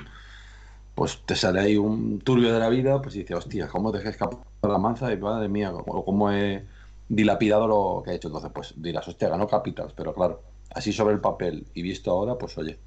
[0.95, 4.39] Pues te sale ahí un turbio de la vida, pues dices, hostia, ¿cómo dejé escapar
[4.61, 5.11] la manza?
[5.11, 6.63] Y madre mía, ¿cómo he
[7.09, 8.29] dilapidado lo que ha hecho?
[8.29, 10.39] Entonces, pues dirás, hostia, ganó Capitals, pero claro,
[10.73, 12.79] así sobre el papel y visto ahora, pues oye,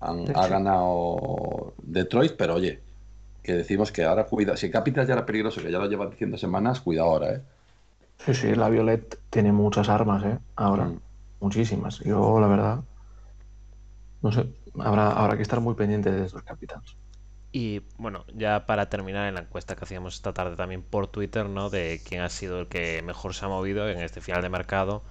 [0.00, 2.80] ha ganado Detroit, pero oye,
[3.42, 4.56] que decimos que ahora cuida.
[4.56, 7.42] Si Capital ya era peligroso, que ya lo lleva diciendo semanas, cuidado ahora, ¿eh?
[8.18, 10.38] Sí, sí, la Violet tiene muchas armas, ¿eh?
[10.54, 11.00] Ahora, mm.
[11.40, 11.98] muchísimas.
[12.00, 12.80] Yo, la verdad,
[14.22, 14.46] no sé,
[14.78, 16.96] habrá, habrá que estar muy pendiente de esos Capitals.
[17.50, 21.48] Y bueno, ya para terminar en la encuesta que hacíamos esta tarde también por Twitter,
[21.48, 21.68] ¿no?
[21.68, 25.02] De quién ha sido el que mejor se ha movido en este final de mercado.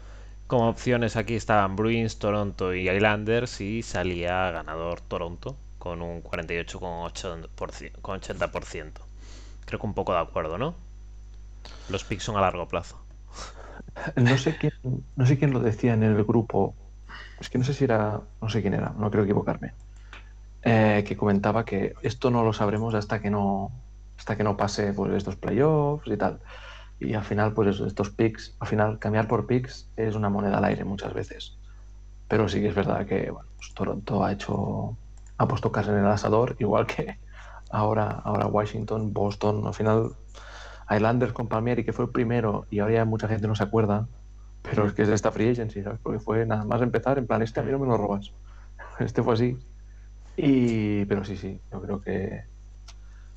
[0.48, 8.92] Como opciones aquí estaban Bruins, Toronto y Islanders y salía ganador Toronto con un 48,80%.
[9.66, 10.76] Creo que un poco de acuerdo, ¿no?
[11.90, 13.02] Los picks son a largo plazo.
[14.16, 14.74] No sé quién,
[15.16, 16.76] no sé quién lo decía en el grupo.
[17.40, 19.74] Es que no sé si era, no sé quién era, no creo equivocarme.
[20.62, 23.72] Eh, que comentaba que esto no lo sabremos hasta que no,
[24.20, 26.42] hasta que no pase pues, estos playoffs y tal.
[27.00, 30.66] Y al final, pues estos picks, al final cambiar por picks es una moneda al
[30.66, 31.58] aire muchas veces.
[32.28, 34.96] Pero sí que es verdad que pues Toronto ha hecho
[35.42, 37.18] ha puesto casa en el asador, igual que
[37.72, 40.12] ahora, ahora Washington, Boston, al final
[40.90, 44.08] Islanders con Palmieri, que fue el primero, y ahora ya mucha gente no se acuerda,
[44.62, 46.00] pero es que es de esta free agency, ¿sabes?
[46.02, 48.32] Porque fue nada más empezar, en plan, este a mí no me lo robas.
[49.00, 49.58] Este fue así.
[50.38, 52.44] Y, pero sí, sí, yo creo que.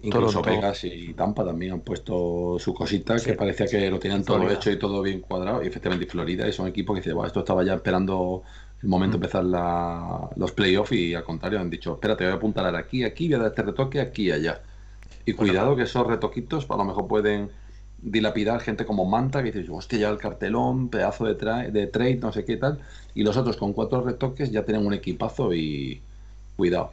[0.02, 4.50] Incluso Vegas y Tampa también han puesto su cosita, que parecía que lo tenían todo
[4.50, 5.62] hecho y todo bien cuadrado.
[5.62, 8.42] Y efectivamente Florida es un equipo que dice, bueno, esto estaba ya esperando
[8.84, 9.44] el momento de empezar
[10.36, 13.38] los playoffs y al contrario han dicho, espérate, voy a apuntar aquí, aquí, voy a
[13.38, 14.60] dar este retoque aquí y allá.
[15.24, 17.50] Y cuidado que esos retoquitos a lo mejor pueden
[18.02, 22.30] dilapidar gente como Manta que dice, hostia, ya el cartelón, pedazo de, de trade, no
[22.30, 22.78] sé qué tal.
[23.14, 26.02] Y los otros con cuatro retoques ya tienen un equipazo y
[26.54, 26.92] cuidado.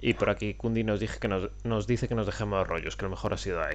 [0.00, 3.10] Y por aquí Kundi nos, dije que nos, dice que nos dejemos rollos, que lo
[3.10, 3.68] mejor ha sido a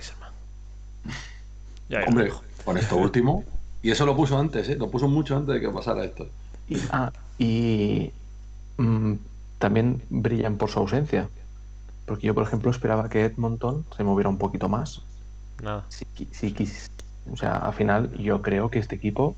[2.07, 2.33] Hombre,
[2.65, 3.45] con esto último.
[3.83, 4.75] Y eso lo puso antes, ¿eh?
[4.75, 6.27] lo puso mucho antes de que pasara esto.
[6.67, 8.11] Y, ah, y
[8.77, 9.13] mm,
[9.59, 11.29] también brillan por su ausencia.
[12.05, 15.01] Porque yo, por ejemplo, esperaba que Edmonton se moviera un poquito más.
[15.63, 15.85] Nada.
[17.31, 19.35] o sea, al final yo creo que este equipo,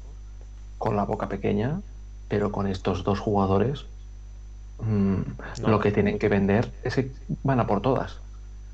[0.78, 1.82] con la boca pequeña,
[2.28, 3.86] pero con estos dos jugadores,
[4.80, 5.22] mm,
[5.66, 7.12] lo que tienen que vender es que
[7.44, 8.20] van a por todas.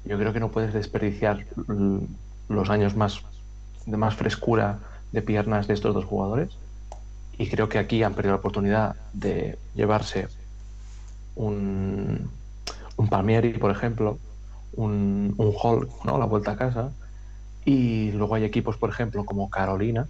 [0.05, 1.45] Yo creo que no puedes desperdiciar
[2.49, 3.21] los años más
[3.85, 4.79] de más frescura
[5.11, 6.57] de piernas de estos dos jugadores
[7.43, 10.29] y creo que aquí han perdido la oportunidad de llevarse
[11.35, 12.31] un,
[12.95, 14.17] un Palmieri, por ejemplo,
[14.77, 16.17] un, un Hulk, ¿no?
[16.17, 16.91] la vuelta a casa.
[17.65, 20.07] Y luego hay equipos, por ejemplo, como Carolina,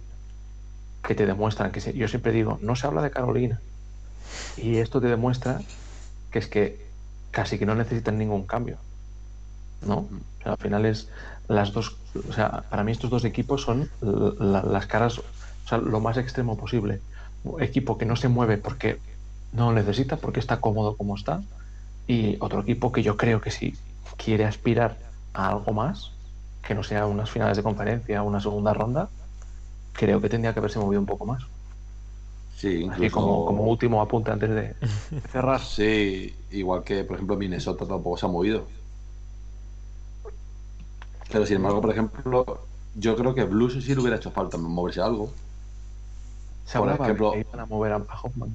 [1.02, 3.60] que te demuestran que yo siempre digo, no se habla de Carolina.
[4.56, 5.60] Y esto te demuestra
[6.30, 6.86] que es que
[7.32, 8.76] casi que no necesitan ningún cambio.
[9.84, 10.08] ¿No?
[10.44, 11.08] al final es
[11.48, 11.96] las dos,
[12.28, 16.56] o sea, para mí estos dos equipos son las caras, o sea, lo más extremo
[16.56, 17.00] posible
[17.60, 18.98] equipo que no se mueve porque
[19.52, 21.42] no necesita, porque está cómodo como está,
[22.06, 23.76] y otro equipo que yo creo que si
[24.16, 24.96] quiere aspirar
[25.32, 26.12] a algo más,
[26.66, 29.08] que no sea unas finales de conferencia, una segunda ronda,
[29.92, 31.42] creo que tendría que haberse movido un poco más.
[32.56, 34.74] Sí, como, como último apunte antes de
[35.32, 35.60] cerrar.
[35.60, 38.66] Sí, igual que por ejemplo Minnesota tampoco se ha movido.
[41.30, 42.60] Pero sin embargo, por ejemplo,
[42.94, 45.30] yo creo que Blues sí le hubiera hecho falta moverse algo.
[46.64, 48.54] Se por ejemplo, que iban a mover a, Hoffman.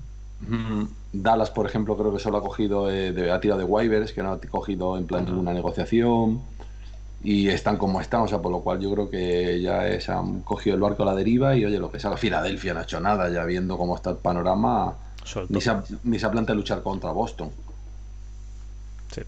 [1.11, 4.23] Dallas, por ejemplo, creo que solo ha cogido, eh, de, ha tirado de waivers, que
[4.23, 6.41] no ha cogido en plan ninguna negociación.
[7.21, 10.41] Y están como están, o sea, por lo cual yo creo que ya se han
[10.41, 13.01] cogido el barco a la deriva y oye, lo que sea, Filadelfia no ha hecho
[13.01, 14.95] nada, ya viendo cómo está el panorama,
[15.49, 17.51] ni se, ha, ni se, planteado luchar contra Boston.
[19.13, 19.21] Sí.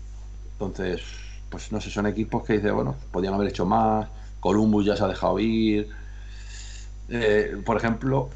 [0.54, 1.02] Entonces,
[1.50, 4.08] pues no sé, son equipos que dice, bueno, podían haber hecho más,
[4.40, 5.90] Columbus ya se ha dejado ir.
[7.10, 8.30] Eh, por ejemplo,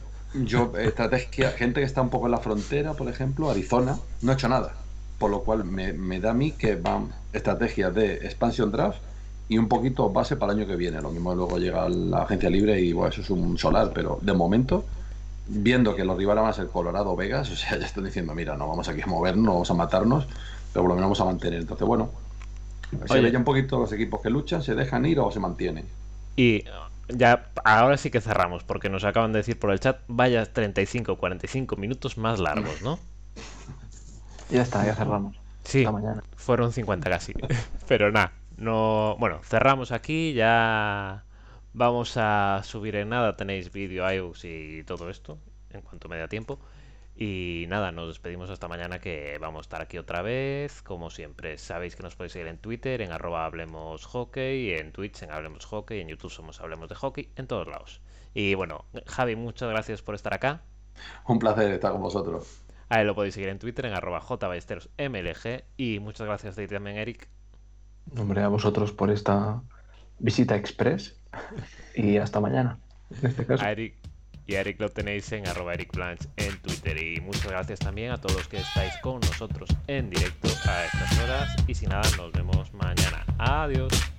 [0.44, 4.36] yo, estrategia, gente que está un poco en la frontera, por ejemplo, Arizona, no ha
[4.36, 4.74] hecho nada.
[5.18, 9.00] Por lo cual me, da a mí que van estrategias de expansion draft
[9.48, 11.02] y un poquito base para el año que viene.
[11.02, 14.34] Lo mismo luego llega la agencia libre y bueno, eso es un solar, pero de
[14.34, 14.84] momento
[15.48, 18.58] viendo que los rivales van a ser Colorado Vegas, o sea, ya están diciendo, mira,
[18.58, 20.28] no vamos aquí a movernos, no vamos a matarnos,
[20.74, 21.62] pero por lo menos vamos a mantener.
[21.62, 22.10] Entonces, bueno,
[23.08, 25.86] se ve ya un poquito los equipos que luchan, se dejan ir o se mantienen.
[26.36, 26.66] Y
[27.10, 31.18] ya ahora sí que cerramos, porque nos acaban de decir por el chat, vaya 35
[31.18, 33.00] 45 minutos más largos, ¿no?
[34.50, 35.42] Ya está, ya cerramos.
[35.64, 36.24] Sí, Hasta mañana.
[36.36, 37.34] fueron 50 casi.
[37.88, 39.16] Pero nada, no.
[39.20, 41.26] Bueno, cerramos aquí, ya
[41.74, 43.36] vamos a subir en nada.
[43.36, 45.40] Tenéis vídeo, iOS y todo esto,
[45.70, 46.60] en cuanto me da tiempo.
[47.18, 50.82] Y nada, nos despedimos hasta mañana que vamos a estar aquí otra vez.
[50.82, 55.24] Como siempre, sabéis que nos podéis seguir en Twitter, en arroba hablemos hockey, en Twitch
[55.24, 58.02] en hablemos hockey, en YouTube somos hablemos de hockey, en todos lados.
[58.34, 60.64] Y bueno, Javi, muchas gracias por estar acá.
[61.26, 62.62] Un placer estar con vosotros.
[62.90, 65.64] A él lo podéis seguir en Twitter en arroba jballesterosmlg.
[65.78, 67.30] Y muchas gracias de ti también, Eric.
[68.18, 69.62] Hombre, a vosotros por esta
[70.20, 71.18] visita express
[71.96, 72.78] y hasta mañana.
[73.10, 73.64] En este caso.
[73.64, 73.96] A Eric
[74.48, 77.02] y Eric lo tenéis en arroba Eric Blanch en Twitter.
[77.02, 81.20] Y muchas gracias también a todos los que estáis con nosotros en directo a estas
[81.20, 81.56] horas.
[81.68, 83.26] Y sin nada, nos vemos mañana.
[83.38, 84.15] Adiós.